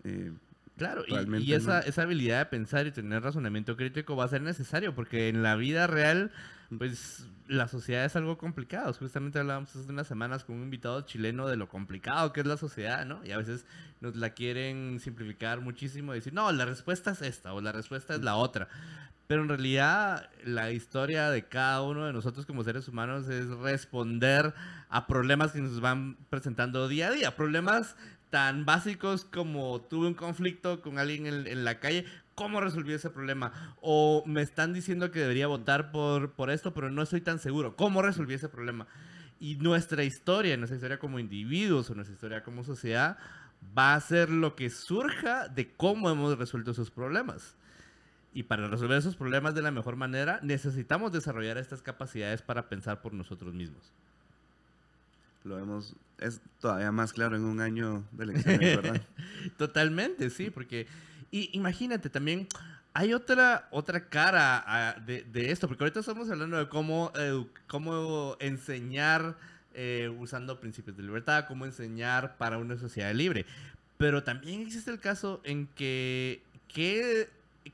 [0.03, 0.31] Eh,
[0.77, 1.85] Claro, y- y, esa, no.
[1.85, 5.55] esa habilidad de pensar y tener razonamiento crítico va a ser necesario porque en la
[5.55, 6.31] vida real,
[6.77, 8.91] pues la sociedad es algo complicado.
[8.93, 12.57] Justamente hablábamos hace unas semanas con un invitado chileno de lo complicado que es la
[12.57, 13.23] sociedad, ¿no?
[13.23, 13.65] Y a veces
[14.01, 18.15] nos la quieren simplificar muchísimo y decir, no, la respuesta es esta o la respuesta
[18.15, 18.67] es la otra.
[19.27, 24.53] Pero en realidad la historia de cada uno de nosotros como seres humanos es responder
[24.89, 27.35] a problemas que nos van presentando día a día.
[27.35, 27.95] Problemas
[28.33, 33.11] tan básicos como tuve un conflicto con alguien en, en la calle, ¿cómo resolví ese
[33.11, 33.75] problema?
[33.79, 37.75] O me están diciendo que debería votar por, por esto, pero no estoy tan seguro.
[37.75, 38.87] ¿Cómo resolví ese problema?
[39.39, 43.19] Y nuestra historia, nuestra historia como individuos o nuestra historia como sociedad
[43.77, 47.55] va a ser lo que surja de cómo hemos resuelto esos problemas.
[48.33, 52.99] Y para resolver esos problemas de la mejor manera, necesitamos desarrollar estas capacidades para pensar
[52.99, 53.93] por nosotros mismos.
[55.43, 59.01] Lo vemos, es todavía más claro en un año de elecciones, ¿verdad?
[59.57, 60.87] Totalmente, sí, porque
[61.31, 62.47] y imagínate también
[62.93, 68.37] hay otra otra cara de, de esto, porque ahorita estamos hablando de cómo edu- cómo
[68.39, 69.35] enseñar
[69.73, 73.45] eh, usando principios de libertad, cómo enseñar para una sociedad libre,
[73.97, 77.29] pero también existe el caso en que qué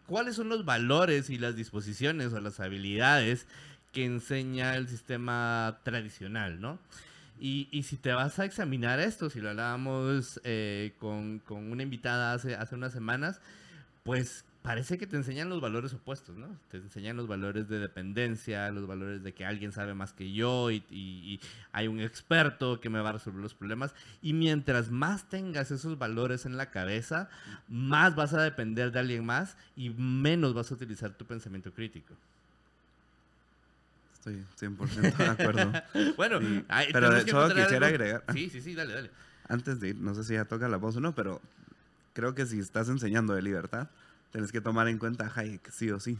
[0.05, 3.45] ¿cuáles son los valores y las disposiciones o las habilidades
[3.91, 6.79] que enseña el sistema tradicional, ¿no?
[7.39, 12.33] Y, y si te vas a examinar esto, si lo hablábamos eh, con, una invitada
[12.33, 13.39] hace, hace unas semanas,
[14.03, 16.47] pues parece que te enseñan los valores opuestos, ¿no?
[16.69, 20.69] Te enseñan los valores de dependencia, los valores de que alguien sabe más que yo
[20.69, 21.39] y, y, y,
[21.71, 23.95] hay un experto que me va a resolver los problemas.
[24.21, 27.29] Y mientras más tengas esos valores en la cabeza,
[27.69, 32.15] más vas a depender de alguien más y menos vas a utilizar tu pensamiento crítico.
[34.29, 35.71] Estoy 100% de acuerdo.
[36.17, 39.11] bueno, Sí, hay- pero de hecho quisiera algo- agregar, Sí, sí, sí, dale, dale.
[39.47, 41.41] antes de ir, no sé si ya toca la voz o no, pero
[42.13, 43.89] creo que si estás enseñando de libertad,
[44.31, 46.19] tenés que tomar en cuenta a Hayek sí o sí,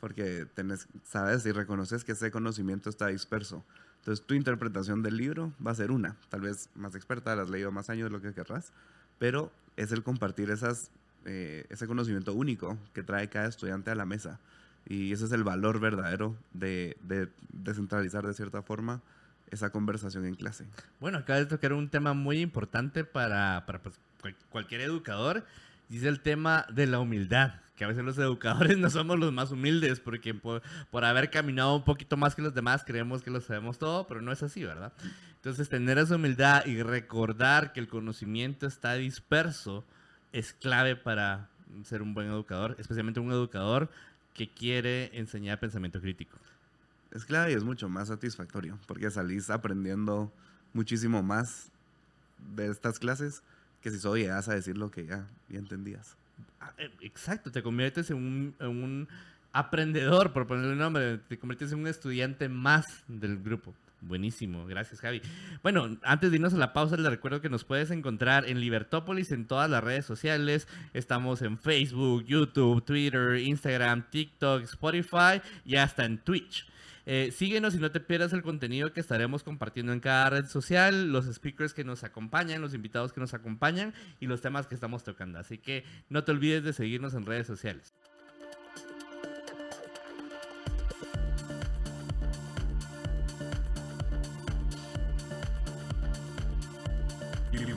[0.00, 3.64] porque tenés, sabes y reconoces que ese conocimiento está disperso.
[4.00, 7.50] Entonces tu interpretación del libro va a ser una, tal vez más experta, la has
[7.50, 8.72] leído más años, lo que querrás,
[9.18, 10.90] pero es el compartir esas,
[11.24, 14.38] eh, ese conocimiento único que trae cada estudiante a la mesa.
[14.88, 19.00] Y ese es el valor verdadero de, de descentralizar de cierta forma
[19.50, 20.64] esa conversación en clase.
[21.00, 25.44] Bueno, acaba de tocar un tema muy importante para, para, pues, cual- cualquier educador,
[25.88, 29.32] y es el tema de la humildad, que a veces los educadores no somos los
[29.32, 33.30] más humildes, porque por, por haber caminado un poquito más que los demás creemos que
[33.30, 34.92] lo sabemos todo, pero no es así, ¿verdad?
[35.36, 39.84] Entonces, tener esa humildad y recordar que el conocimiento está disperso
[40.32, 41.48] es clave para
[41.84, 43.88] ser un buen educador, especialmente un educador
[44.36, 46.36] que quiere enseñar pensamiento crítico.
[47.10, 50.30] Es clave y es mucho más satisfactorio, porque salís aprendiendo
[50.74, 51.70] muchísimo más
[52.54, 53.42] de estas clases
[53.80, 56.16] que si solo llegas a decir lo que ya, ya entendías.
[56.60, 59.08] Ah, eh, Exacto, te conviertes en un, en un
[59.52, 63.74] aprendedor, por ponerle un nombre, te conviertes en un estudiante más del grupo.
[64.00, 65.22] Buenísimo, gracias Javi.
[65.62, 69.32] Bueno, antes de irnos a la pausa, les recuerdo que nos puedes encontrar en Libertópolis
[69.32, 70.68] en todas las redes sociales.
[70.92, 76.66] Estamos en Facebook, YouTube, Twitter, Instagram, TikTok, Spotify y hasta en Twitch.
[77.08, 81.12] Eh, síguenos y no te pierdas el contenido que estaremos compartiendo en cada red social,
[81.12, 85.04] los speakers que nos acompañan, los invitados que nos acompañan y los temas que estamos
[85.04, 85.38] tocando.
[85.38, 87.94] Así que no te olvides de seguirnos en redes sociales.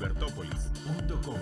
[0.09, 1.39] Libertópolis.com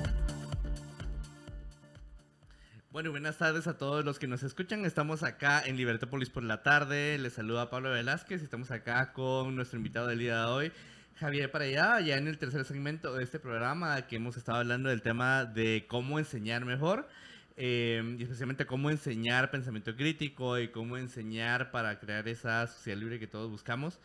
[2.92, 4.84] Bueno, buenas tardes a todos los que nos escuchan.
[4.84, 7.18] Estamos acá en Libertópolis por la tarde.
[7.18, 10.72] Les saluda Pablo Velázquez y estamos acá con nuestro invitado del día de hoy,
[11.16, 15.02] Javier para ya en el tercer segmento de este programa que hemos estado hablando del
[15.02, 17.08] tema de cómo enseñar mejor.
[17.56, 23.18] eh, y especialmente cómo enseñar pensamiento crítico y cómo enseñar para crear esa sociedad libre
[23.18, 23.98] que todos buscamos.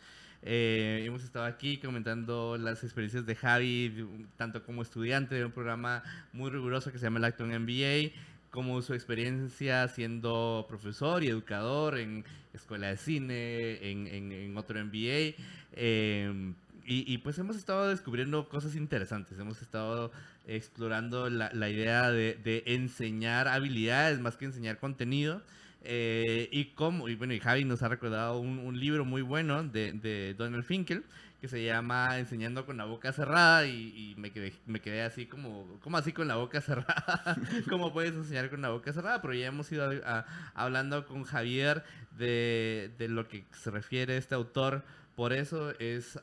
[0.45, 4.05] Eh, hemos estado aquí comentando las experiencias de Javi,
[4.37, 6.03] tanto como estudiante de un programa
[6.33, 8.11] muy riguroso que se llama el Acton MBA,
[8.51, 14.77] como su experiencia siendo profesor y educador en escuela de cine, en, en- en otro
[14.83, 15.35] MBA.
[15.73, 16.53] eh,
[16.85, 20.11] y, y, pues hemos estado descubriendo cosas interesantes, hemos estado
[20.45, 25.41] explorando la, la idea de, de enseñar habilidades más que enseñar contenido.
[25.83, 29.91] Eh, y como, y bueno, y Javi nos ha recordado un, libro muy bueno de,
[29.91, 31.03] de Donald Finkel
[31.43, 35.77] que se llama Enseñando con la boca cerrada y, me, quedé, me quedé así como,
[35.81, 37.35] ¿cómo así con la boca cerrada?
[37.69, 39.21] ¿Cómo puedes enseñar con la boca cerrada?
[39.21, 39.91] Pero ya hemos ido
[40.53, 41.83] hablando con Javier
[42.17, 44.83] de, de lo que se refiere este autor,
[45.17, 46.17] por eso es...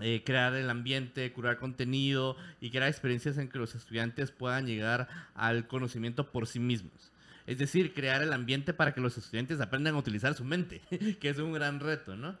[0.00, 5.08] eh, crear el ambiente, curar contenido y crear experiencias en que los estudiantes puedan llegar
[5.34, 7.10] al conocimiento por sí mismos.
[7.48, 10.82] Es decir, crear el ambiente para que los estudiantes aprendan a utilizar su mente,
[11.20, 12.36] que es un gran reto, ¿no?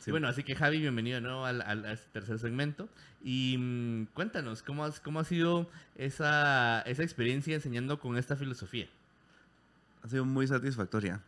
[0.00, 0.10] Sí.
[0.10, 2.88] Bueno, así que Javi, bienvenido de nuevo al, al- a este tercer segmento.
[3.24, 8.86] Y mm, cuéntanos, ¿cómo, has- ¿cómo ha sido esa, esa experiencia enseñando con esta filosofía?
[10.04, 11.20] ha sido muy satisfactoria,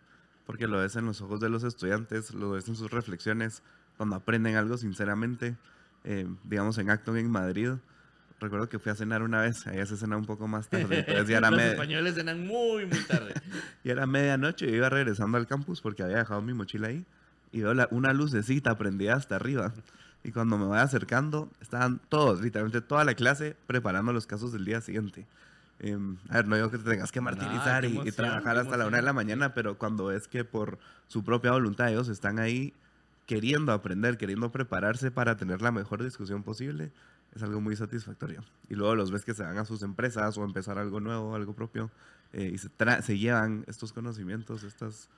[0.47, 3.63] porque lo ves en los ojos de los estudiantes, lo ves en sus reflexiones,
[3.97, 5.57] cuando aprenden algo sinceramente,
[6.03, 7.71] eh, digamos en Acton en Madrid.
[8.41, 11.29] Recuerdo que fui a cenar una vez, allá se cena un poco más tarde, entonces
[11.29, 13.33] ya era, los españoles cenan muy, muy tarde.
[13.85, 17.05] ya era medianoche y iba regresando al campus porque había dejado mi mochila ahí
[17.53, 19.73] y veo la- una lucecita prendida hasta arriba.
[20.25, 24.65] Y cuando me voy acercando, estaban todos, literalmente toda la clase, preparando los casos del
[24.65, 25.27] día siguiente.
[25.81, 28.87] Em, a ver, no digo que te tengas que martirizar y- y, trabajar hasta la
[28.87, 32.73] una de la mañana, pero cuando es que por su propia voluntad ellos están ahí
[33.27, 36.91] queriendo aprender, queriendo prepararse para tener la mejor discusión posible,
[37.35, 38.45] es algo muy satisfactorio.
[38.69, 41.55] Y luego los ves que se van a sus empresas o empezar algo nuevo, algo
[41.55, 41.91] propio,
[42.33, 45.09] eh, y se, tra- se llevan estos conocimientos, estos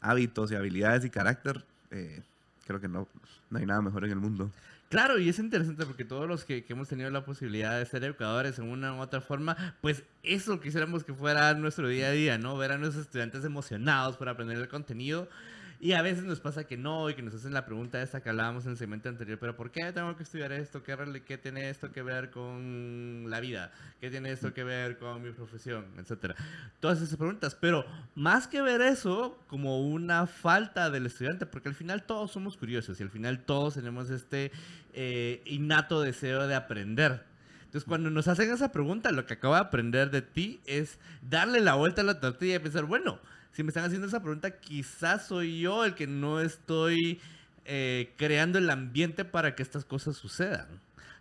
[0.00, 2.22] hábitos y habilidades y carácter, eh,
[2.66, 3.06] creo que no,
[3.50, 4.50] no hay nada mejor en el mundo.
[4.88, 8.02] Claro, y es interesante porque todos los que, que, hemos tenido la posibilidad de ser
[8.02, 12.38] educadores en una u otra forma, pues eso quisiéramos que fuera nuestro día a día,
[12.38, 12.56] ¿no?
[12.56, 15.28] Ver a nuestros estudiantes emocionados por aprender el contenido
[15.80, 18.28] y a veces nos pasa que no, y que nos hacen la pregunta esta que
[18.28, 20.82] hablábamos en el segmento anterior, pero ¿por qué tengo que estudiar esto?
[20.82, 23.72] ¿Qué, qué tiene esto que ver con la vida?
[23.98, 25.86] ¿Qué tiene esto que ver con mi profesión?
[25.96, 26.36] Etcétera.
[26.80, 31.74] Todas esas preguntas, pero más que ver eso como una falta del estudiante, porque al
[31.74, 34.52] final todos somos curiosos y al final todos tenemos este
[34.92, 37.24] eh, innato deseo de aprender.
[37.64, 41.60] Entonces, cuando nos hacen esa pregunta, lo que acabo de aprender de ti es darle
[41.60, 43.18] la vuelta a la tortilla y pensar, bueno,
[43.52, 47.20] si me están haciendo esa pregunta, quizás soy yo el que no estoy
[47.64, 50.66] eh, creando el ambiente para que estas cosas sucedan.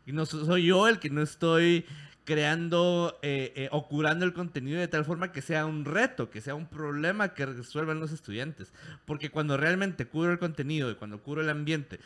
[0.06, 1.86] Y no soy yo el que no estoy
[2.30, 6.42] creando eh, eh, o curando el contenido de tal forma que sea un reto, que
[6.42, 8.72] sea un problema que resuelvan los estudiantes.
[9.06, 12.00] Porque cuando realmente curo el contenido y cuando curo el ambiente,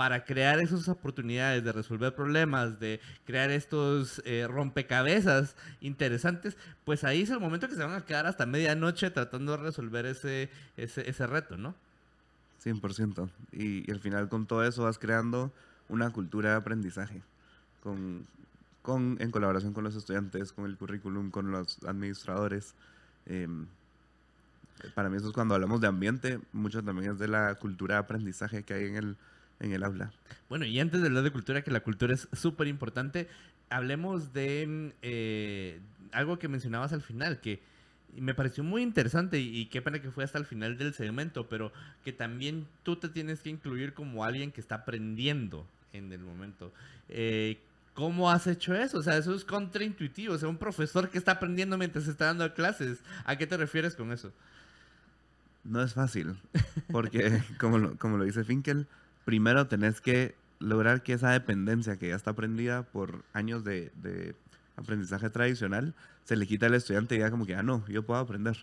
[0.00, 7.20] para crear esas oportunidades de resolver problemas, de crear estos eh, rompecabezas interesantes, pues ahí
[7.20, 10.48] es el momento que se van a quedar hasta medianoche tratando de resolver ese,
[10.78, 11.74] ese, reto, ¿no?
[12.64, 13.28] 100%.
[13.52, 15.52] Y, y, al final con todo eso vas creando
[15.90, 17.20] una cultura de aprendizaje,
[17.82, 18.26] con,
[18.80, 22.72] con, en colaboración con los estudiantes, con el currículum, con los administradores.
[23.26, 23.66] Em,
[24.94, 28.00] para mí eso es cuando hablamos de ambiente, mucho también es de la cultura de
[28.00, 29.16] aprendizaje que hay en el,
[29.60, 30.12] en el aula.
[30.48, 33.28] Bueno, y antes de hablar de cultura, que la cultura es súper importante,
[33.68, 35.80] hablemos de eh,
[36.12, 37.60] algo que mencionabas al final, que
[38.16, 41.72] me pareció muy interesante y, qué pena que fue hasta el final del segmento, pero
[42.04, 46.72] que también tú te tienes que incluir como alguien que está aprendiendo en el momento.
[47.08, 47.58] Eh,
[47.94, 48.98] ¿Cómo has hecho eso?
[48.98, 50.34] O sea, eso es contraintuitivo.
[50.34, 52.98] O sea, un profesor que está aprendiendo mientras está dando clases.
[53.24, 54.32] ¿A qué te refieres con eso?
[55.64, 56.36] No es fácil,
[56.90, 58.86] porque como lo, como lo dice Finkel,
[59.24, 64.34] primero tenés que lograr que esa dependencia que ya está aprendida por años de,
[64.76, 65.94] aprendizaje tradicional
[66.24, 68.56] se le quita al estudiante y ya como que, ah, no, yo puedo aprender.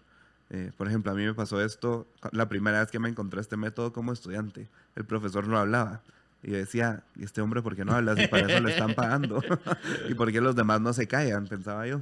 [0.50, 3.58] Eh, por ejemplo, a mí me pasó esto la primera vez que me encontré este
[3.58, 4.70] método como estudiante.
[4.96, 6.02] El profesor no hablaba.
[6.44, 8.16] Y yo decía, ¿y este hombre por qué no habla?
[8.16, 9.42] Si para eso le están pagando.
[10.10, 11.48] ¿Y por qué los demás no se callan?
[11.48, 12.02] Pensaba yo.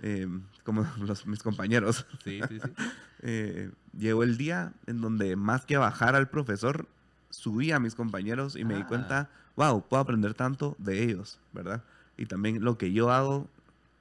[0.00, 2.06] Em, como los, mis compañeros.
[2.24, 2.70] Sí, sí, sí.
[3.20, 6.86] Eh, llegó el día en donde más que bajar al profesor,
[7.30, 11.82] subí a mis compañeros y me di cuenta, wow, puedo aprender tanto de ellos, ¿verdad?
[12.16, 13.48] Y también lo que yo hago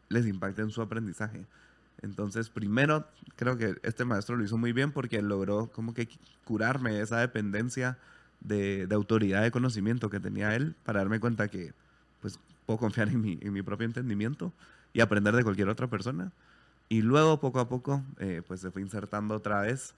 [0.09, 1.45] les impacta en su aprendizaje.
[2.01, 6.07] Entonces, primero, creo que este maestro lo hizo muy bien porque logró como que
[6.45, 7.97] curarme esa dependencia
[8.39, 11.73] de, autoridad de conocimiento que tenía él para darme cuenta que
[12.21, 14.53] pues puedo confiar en mi, en mi propio entendimiento
[14.93, 16.31] y aprender de cualquier otra persona.
[16.89, 19.93] Y luego, poco a poco, eh, pues se fue insertando otra vez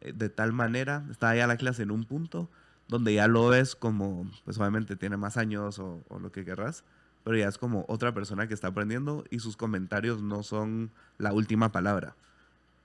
[0.00, 2.48] eh, de tal manera, estaba ya la clase en un punto
[2.88, 6.84] donde ya lo ves como, pues obviamente tiene más años o, lo que querrás,
[7.24, 11.32] pero ya es como otra persona que está aprendiendo y sus comentarios no son la
[11.32, 12.14] última palabra.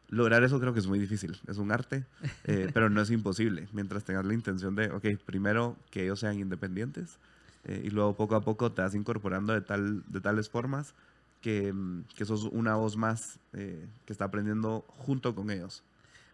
[0.09, 2.05] Lograr eso creo que es muy difícil, es un arte,
[2.45, 6.39] eh, pero no es imposible, mientras tengas la intención de, ok, primero que ellos sean
[6.39, 7.17] independientes
[7.65, 10.95] eh, y luego poco a poco te vas incorporando de, tal, de tales formas
[11.41, 15.83] que, mm, que sos una voz más eh, que está aprendiendo junto con ellos.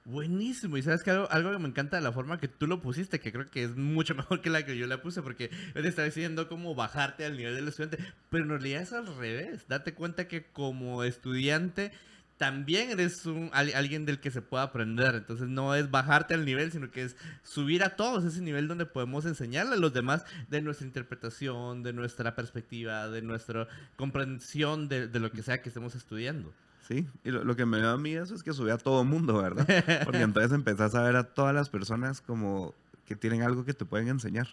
[0.08, 0.78] Buenísimo.
[0.78, 3.34] Y sabes que algo, que me encanta de la forma que tú lo pusiste, que
[3.34, 6.48] creo que es mucho mejor que la que yo la puse, porque te estaba diciendo
[6.48, 7.98] cómo bajarte al nivel del estudiante,
[8.30, 9.68] pero en realidad es al revés.
[9.68, 11.92] Date cuenta que como estudiante
[12.38, 15.14] también eres un, alguien del que se puede aprender.
[15.14, 18.86] Entonces no es bajarte al nivel, sino que es subir a todos ese nivel donde
[18.86, 25.10] podemos enseñarle a los demás de nuestra interpretación, de nuestra perspectiva, de nuestra comprensión de,
[25.10, 26.54] de lo que sea que estemos estudiando.
[26.88, 29.42] Sí, y lo, que me da a mí eso es que subí a todo mundo,
[29.42, 29.68] ¿verdad?
[30.06, 32.74] Porque entonces empezás a ver a todas las personas como
[33.06, 34.48] que tienen algo que te pueden enseñar.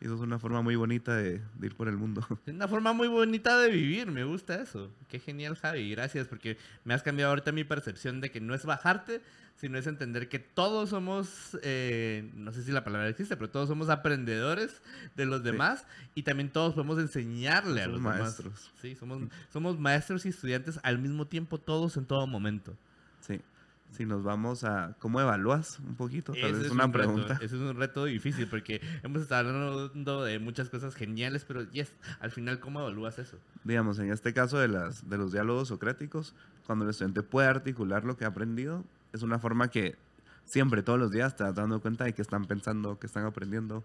[0.00, 2.26] Y eso es una forma muy bonita de, ir por el mundo.
[2.46, 4.90] Es una forma muy bonita de vivir, me gusta eso.
[5.08, 5.90] Qué genial, Javi.
[5.90, 9.20] Gracias, porque me has cambiado ahorita mi percepción de que no es bajarte,
[9.56, 13.68] sino es entender que todos somos, eh, no sé si la palabra existe, pero todos
[13.68, 14.80] somos aprendedores
[15.16, 15.84] de los demás
[16.14, 18.72] y también todos podemos enseñarle a los maestros.
[18.80, 19.22] Sí, somos,
[19.52, 22.74] somos maestros y estudiantes al mismo tiempo, todos en todo momento.
[23.20, 23.42] Sí.
[23.90, 27.34] Si nos vamos a cómo evalúas un poquito, tal vez es una pregunta.
[27.34, 31.92] Ese es un reto difícil porque hemos estado hablando de muchas cosas geniales, pero yes,
[32.20, 33.36] al final, ¿cómo evalúas eso?
[33.64, 36.34] Digamos, en este caso de, las, de los diálogos socráticos,
[36.66, 39.96] cuando el estudiante puede articular lo que ha aprendido, es una forma que
[40.44, 43.84] siempre, todos los días, te das dando cuenta de que están pensando, que están aprendiendo.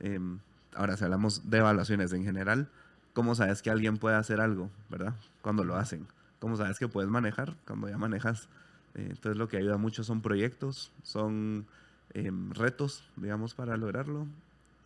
[0.00, 0.38] Em,
[0.74, 2.68] ahora, si hablamos de evaluaciones en general,
[3.12, 5.14] ¿cómo sabes que alguien puede hacer algo, verdad?
[5.42, 6.06] Cuando lo hacen.
[6.38, 7.56] ¿Cómo sabes que puedes manejar?
[7.66, 8.48] Cuando ya manejas.
[8.94, 11.66] Eh, entonces, lo que ayuda mucho son proyectos, son
[12.12, 14.26] em, retos, digamos, para lograrlo.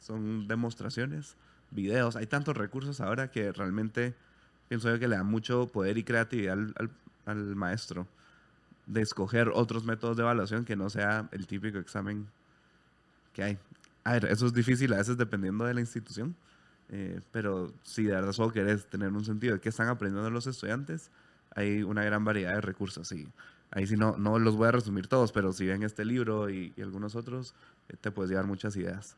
[0.01, 1.37] Son demostraciones,
[1.71, 2.17] videos.
[2.17, 4.15] Hay tantos recursos ahora que realmente
[4.69, 6.59] pienso yo que le da mucho poder y creatividad
[7.25, 8.07] al, maestro
[8.87, 12.27] de escoger otros métodos de evaluación que no sea el típico examen
[13.35, 13.59] que hay.
[14.05, 16.35] A ver, eso es difícil a veces dependiendo de la institución,
[16.89, 20.47] eh, pero si de verdad solo querés tener un sentido de qué están aprendiendo los
[20.47, 21.11] estudiantes,
[21.55, 23.13] hay una gran variedad de recursos.
[23.13, 23.29] Y
[23.71, 26.73] ahí sí no, no los voy a resumir todos, pero si ven este libro y,
[26.77, 27.55] y algunos otros,
[27.89, 29.17] eh, te puedes llevar muchas ideas.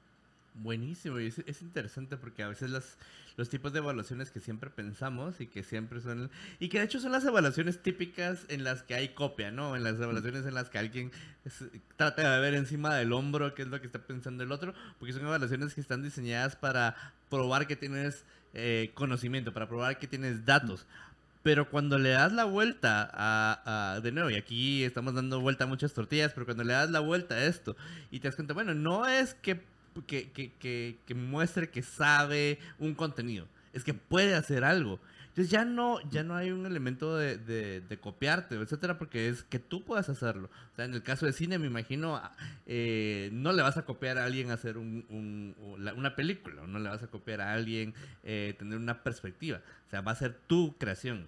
[0.54, 2.98] Buenísimo, y es, es, interesante porque a veces las,
[3.36, 6.28] los tipos de evaluaciones que siempre pensamos y que siempre son,
[6.58, 9.76] y que de hecho son las evaluaciones típicas en las que hay copia, ¿no?
[9.76, 11.12] En las evaluaciones en las que alguien
[11.44, 11.64] es,
[11.96, 15.12] trata de ver encima del hombro qué es lo que está pensando el otro, porque
[15.12, 16.96] son evaluaciones que están diseñadas para
[17.28, 20.84] probar que tienes eh, conocimiento, para probar que tienes datos.
[21.42, 25.64] Pero cuando le das la vuelta a, a, de nuevo, y aquí estamos dando vuelta
[25.64, 27.76] a muchas tortillas, pero cuando le das la vuelta a esto
[28.10, 29.60] y te das cuenta, bueno, no es que
[30.06, 35.00] que, que, que, que, muestre que sabe un contenido, es que puede hacer algo.
[35.40, 39.42] Entonces ya no, ya no hay un elemento de, de, de, copiarte, etcétera, porque es
[39.42, 40.50] que tú puedas hacerlo.
[40.70, 42.20] O sea, en el caso de cine, me imagino,
[42.66, 45.56] eh, no le vas a copiar a alguien hacer un, un,
[45.96, 49.62] una película, no le vas a copiar a alguien eh, tener una perspectiva.
[49.86, 51.26] O sea, va a ser tu creación.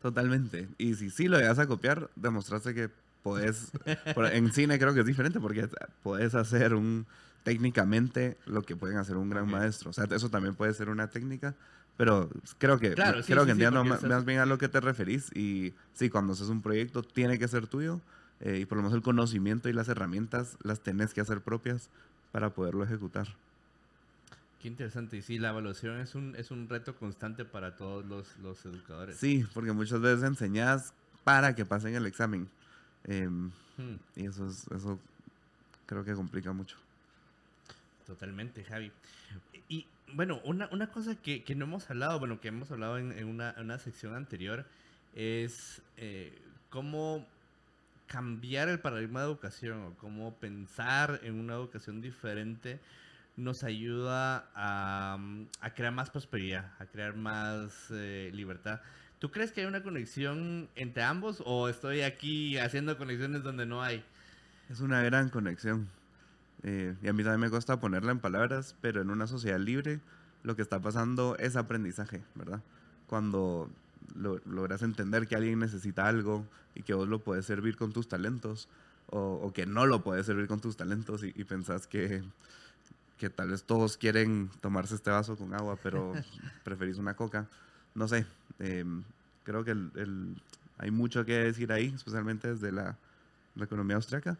[0.00, 0.68] Totalmente.
[0.78, 2.88] Y si sí lo llegas a copiar, demostraste que
[3.24, 3.72] podés.
[4.32, 5.68] en cine creo que es diferente porque
[6.04, 7.04] podés hacer un
[7.42, 9.56] técnicamente lo que pueden hacer un gran okay.
[9.56, 9.90] maestro.
[9.90, 11.56] O sea, eso también puede ser una técnica,
[11.96, 12.28] pero
[12.58, 14.80] creo que, claro, sí, creo sí, que entiendo más, más, bien a lo que te
[14.80, 15.30] referís.
[15.36, 18.00] Y sí, cuando haces un proyecto tiene que ser tuyo
[18.40, 21.88] eh, y por lo menos el conocimiento y las herramientas las tenés que hacer propias
[22.32, 23.28] para poderlo ejecutar.
[24.60, 25.18] Qué interesante.
[25.18, 29.16] Y sí, la evaluación es un, es un reto constante para todos los, los educadores.
[29.16, 32.48] Sí, porque muchas veces enseñás para que pasen el examen.
[33.04, 33.96] Eh, hmm.
[34.16, 34.98] Y eso, es, eso
[35.86, 36.76] creo que complica mucho.
[38.06, 38.90] Totalmente, Javi.
[40.12, 43.54] Bueno, una, una cosa que, que, no hemos hablado, bueno, que hemos hablado en, una,
[43.58, 44.66] una, sección anterior,
[45.14, 46.38] es eh,
[46.70, 47.26] cómo
[48.06, 52.80] cambiar el paradigma de educación o cómo pensar en una educación diferente
[53.36, 55.18] nos ayuda a,
[55.60, 58.80] a crear más prosperidad, a crear más eh, libertad.
[59.18, 63.82] ¿Tú crees que hay una conexión entre ambos o estoy aquí haciendo conexiones donde no
[63.82, 64.04] hay?
[64.70, 65.88] Es una gran conexión.
[66.64, 70.00] Eh, y a mí también me cuesta ponerla en palabras, pero en una sociedad libre
[70.42, 72.62] lo que está pasando es aprendizaje, ¿verdad?
[73.06, 73.70] Cuando
[74.14, 78.08] lo, logras entender que alguien necesita algo y que vos lo puedes servir con tus
[78.08, 78.68] talentos,
[79.10, 82.24] o, o que no lo puedes servir con tus talentos y, y pensás que,
[83.18, 86.14] que tal vez todos quieren tomarse este vaso con agua, pero
[86.64, 87.46] preferís una coca.
[87.94, 88.26] No sé,
[88.58, 88.84] eh,
[89.44, 90.42] creo que el, el,
[90.78, 92.96] hay mucho que decir ahí, especialmente desde la,
[93.54, 94.38] la economía austriaca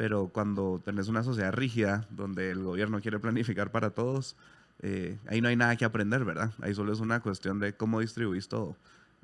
[0.00, 4.34] pero cuando tenés una sociedad rígida donde el gobierno quiere planificar para todos,
[4.80, 6.54] eh, ahí no hay nada que aprender, ¿verdad?
[6.62, 8.78] Ahí solo es una cuestión de cómo distribuís todo.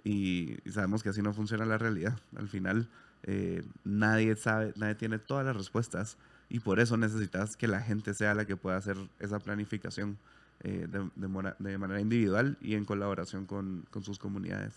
[0.05, 2.19] Y, y sabemos que así no funciona la realidad.
[2.37, 2.91] Al final,
[3.23, 6.19] eh, nadie sabe, nadie tiene todas las respuestas
[6.51, 10.19] y por eso necesitas que la gente sea la que pueda hacer esa planificación
[10.61, 14.75] eh, de, de, de, manera individual y en colaboración con, con sus comunidades.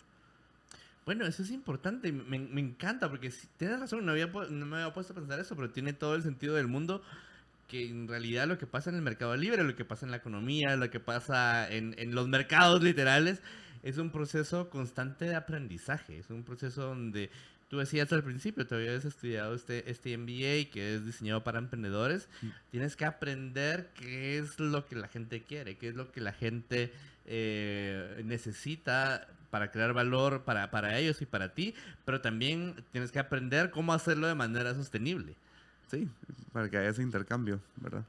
[1.09, 4.75] Bueno, eso es importante, me, me encanta, porque si, tienes razón, no, había, no me
[4.75, 7.01] había puesto a pensar eso, pero tiene todo el sentido del mundo
[7.67, 10.17] que en realidad lo que pasa en el mercado libre, lo que pasa en la
[10.17, 13.41] economía, lo que pasa en, en los mercados literales,
[13.81, 17.31] es un proceso constante de aprendizaje, es un proceso donde
[17.69, 22.29] tú decías al principio, te habías estudiado este, este MBA que es diseñado para emprendedores,
[22.39, 22.51] sí.
[22.69, 26.33] tienes que aprender qué es lo que la gente quiere, qué es lo que la
[26.33, 26.93] gente
[27.25, 31.73] eh, necesita para crear valor para, para ellos y para ti,
[32.05, 35.35] pero también tienes que aprender cómo hacerlo de manera sostenible.
[35.89, 36.07] Sí,
[36.53, 38.03] para que haya ese intercambio, ¿verdad?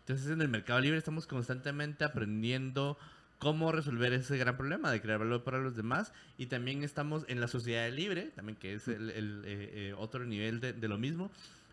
[0.00, 2.98] Entonces en el mercado libre estamos constantemente aprendiendo
[3.38, 7.40] cómo resolver ese gran problema de crear valor para los demás y también estamos en
[7.40, 10.98] la sociedad libre, también que es el, el eh, eh, otro nivel de, de lo
[10.98, 11.30] mismo,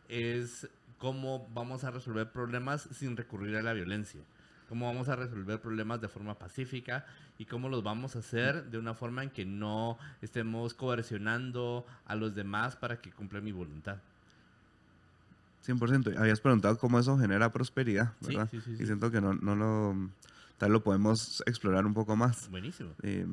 [0.07, 0.67] es
[0.97, 4.21] cómo vamos a resolver problemas sin recurrir a la violencia
[4.67, 7.05] cómo vamos a resolver problemas de forma pacífica
[7.37, 12.15] y cómo los vamos a hacer de una forma en que no estemos coercionando a
[12.15, 13.97] los demás para que cumplan mi voluntad.
[15.65, 16.17] 100%.
[16.17, 18.47] Habías preguntado cómo eso genera prosperidad, ¿verdad?
[18.49, 19.95] Sí, sí, sí, y siento que no, no lo,
[20.57, 22.49] tal lo podemos explorar un poco más.
[22.49, 22.91] Buenísimo.
[23.03, 23.25] Eh,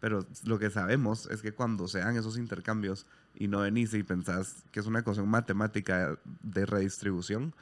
[0.00, 3.06] pero lo que sabemos es que cuando se dan esos intercambios
[3.36, 7.54] y no venís y pensás que es una cuestión matemática de redistribución,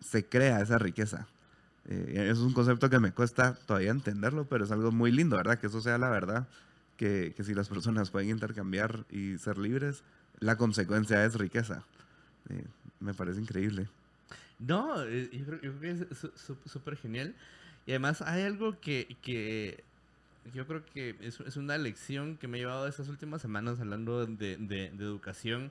[0.00, 1.26] se crea esa riqueza.
[1.88, 5.58] Eh, es un concepto que me cuesta todavía entenderlo, pero es algo muy lindo, ¿verdad?
[5.58, 6.46] Que eso sea la verdad,
[6.96, 10.02] que, que si las personas pueden intercambiar y ser libres,
[10.38, 11.84] la consecuencia es riqueza.
[12.50, 12.64] Eh,
[13.00, 13.88] me parece increíble.
[14.58, 16.26] No, eh, yo creo, yo creo que es
[16.66, 17.34] súper genial.
[17.86, 19.82] Y además hay algo que, que
[20.54, 24.26] yo creo que es, es, una lección que me he llevado estas últimas semanas hablando
[24.26, 25.70] de, de, educación.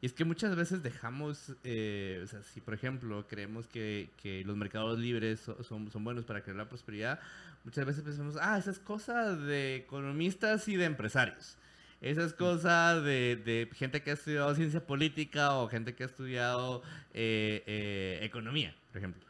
[0.00, 4.44] Y es que muchas veces dejamos, eh, o sea, si por ejemplo creemos que, que
[4.44, 7.20] los mercados libres son, son, buenos para crear la prosperidad,
[7.64, 11.56] muchas veces pensamos, ah, esa es cosa de economistas y de empresarios.
[12.00, 16.06] Esa es cosa de, de gente que ha estudiado ciencia política o gente que ha
[16.06, 16.82] estudiado
[17.14, 19.22] eh, eh, economía, por ejemplo.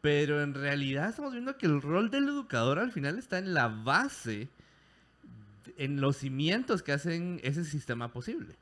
[0.00, 3.66] Pero en realidad estamos viendo que el rol del educador al final está en la
[3.66, 4.48] base,
[5.76, 8.54] en los cimientos que hacen ese sistema posible.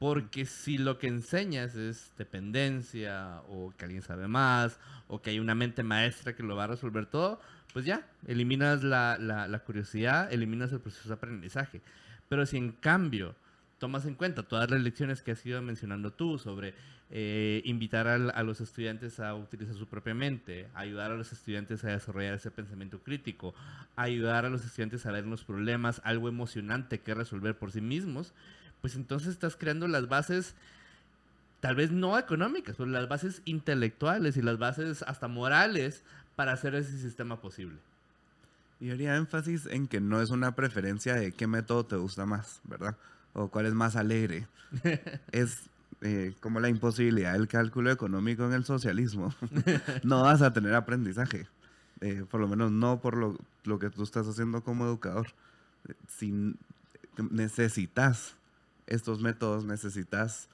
[0.00, 5.38] Porque si lo que enseñas es dependencia, o que alguien sabe más, o que hay
[5.38, 7.40] una mente maestra que lo va a resolver todo,
[7.72, 11.82] pues ya, eliminas la, la curiosidad, eliminas el proceso de aprendizaje.
[12.28, 13.36] Pero si en cambio
[13.80, 16.74] tomas en cuenta todas las lecciones que has ido mencionando tú sobre
[17.10, 21.88] eh, invitar a, los estudiantes a utilizar su propia mente, ayudar a los estudiantes a
[21.88, 23.52] desarrollar ese pensamiento crítico,
[23.96, 28.32] ayudar a los estudiantes a ver los problemas, algo emocionante que resolver por sí mismos,
[28.80, 30.54] pues entonces estás creando las bases,
[31.60, 36.02] tal vez no económicas, pero las bases intelectuales y las bases hasta morales
[36.36, 37.78] para hacer ese sistema posible.
[38.80, 42.60] Y haría énfasis en que no es una preferencia de qué método te gusta más,
[42.64, 42.96] ¿verdad?
[43.32, 44.46] o cuál es más alegre.
[45.32, 45.58] es
[46.02, 49.34] eh, como la imposibilidad del cálculo económico en el socialismo.
[50.02, 51.46] no vas a tener aprendizaje.
[52.00, 55.28] Eh, por lo menos no por lo, lo, que tú estás haciendo como educador.
[56.08, 56.54] Si
[57.30, 58.36] necesitas
[58.90, 60.48] estos métodos, necesitas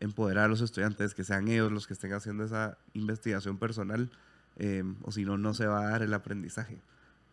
[0.00, 4.10] empoderar a los estudiantes, que sean ellos los que estén haciendo esa investigación personal,
[4.56, 6.78] eh, o si no, no se va a dar el aprendizaje.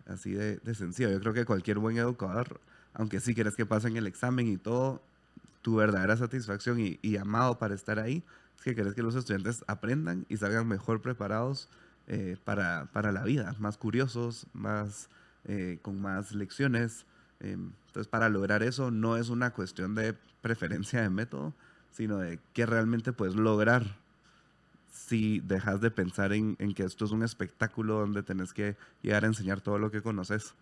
[0.06, 1.10] Así de, de sencillo.
[1.10, 2.60] Yo creo que cualquier buen educador
[2.94, 5.02] aunque sí quieres que pasen el examen y todo,
[5.62, 8.24] tu verdadera satisfacción y, y amado para estar ahí
[8.58, 11.70] es que quieres que los estudiantes aprendan y salgan mejor preparados
[12.08, 15.10] eh, para, para, la vida, más curiosos, más,
[15.46, 17.06] eh, con más lecciones.
[17.44, 21.54] Em, entonces, para lograr eso no es una cuestión de preferencia de método,
[21.92, 23.98] sino de qué realmente puedes lograr
[24.92, 29.24] si dejas de pensar en, en, que esto es un espectáculo donde tenés que llegar
[29.24, 30.56] a enseñar todo lo que conoces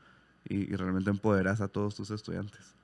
[0.47, 2.75] y, realmente empoderas a todos tus estudiantes.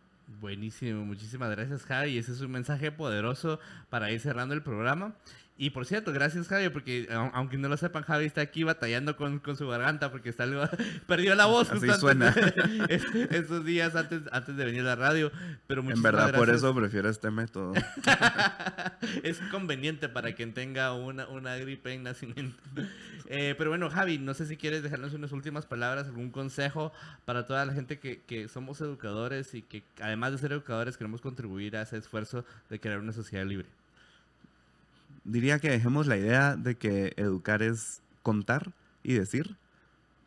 [0.41, 2.17] Buenísimo, muchísimas gracias Javi.
[2.17, 5.13] Ese es un mensaje poderoso para ir cerrando el programa.
[5.59, 9.39] Y por cierto, gracias Javi, porque aunque no lo sepan, Javi está aquí batallando con,
[9.39, 10.61] con su garganta porque está algo,
[11.07, 11.71] perdió la voz.
[11.71, 12.29] Así suena.
[13.31, 15.31] estos días antes, antes de venir a la radio.
[15.65, 17.73] Pero en verdad, por eso prefiero este método.
[19.23, 22.61] es conveniente para quien tenga una, una gripe en nacimiento.
[23.25, 26.93] Eh, pero bueno, Javi, no sé si quieres dejarnos unas últimas palabras, algún consejo
[27.25, 31.19] para toda la gente que, que somos educadores y que además de ser educadores queremos
[31.19, 33.67] contribuir a ese esfuerzo de crear una sociedad libre
[35.28, 38.71] diría que dejemos la idea de que educar es contar
[39.03, 39.57] y decir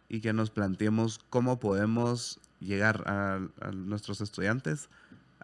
[0.08, 3.40] y que nos planteemos cómo podemos llegar a,
[3.72, 4.88] nuestros estudiantes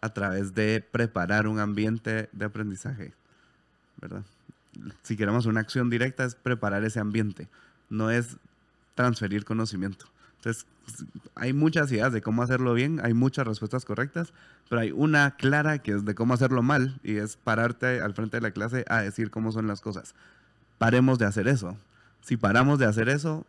[0.03, 3.15] a través de preparar un ambiente de aprendizaje,
[4.01, 4.25] ¿verdad?
[5.03, 7.49] Si queremos una acción directa es preparar ese ambiente,
[7.89, 8.37] no es
[8.95, 10.07] transferir conocimiento.
[10.37, 10.67] Entonces,
[11.35, 14.33] hay muchas ideas de cómo hacerlo bien, hay muchas respuestas correctas,
[14.69, 18.37] pero hay una clara que es de cómo hacerlo mal y es pararte al frente
[18.37, 20.15] de la clase a decir cómo son las cosas.
[20.79, 21.77] Paremos de hacer eso.
[22.23, 23.47] Si paramos de hacer eso,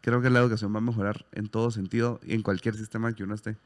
[0.00, 3.24] creo que la educación va a mejorar en todo sentido y en cualquier sistema que
[3.24, 3.56] uno esté.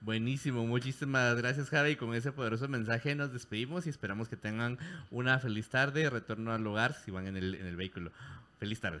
[0.00, 1.96] Buenísimo, muchísimas gracias Javi.
[1.96, 4.78] Con ese poderoso mensaje nos despedimos y esperamos que tengan
[5.10, 8.12] una feliz tarde, retorno al hogar si van en el, en el vehículo.
[8.60, 9.00] Feliz tarde.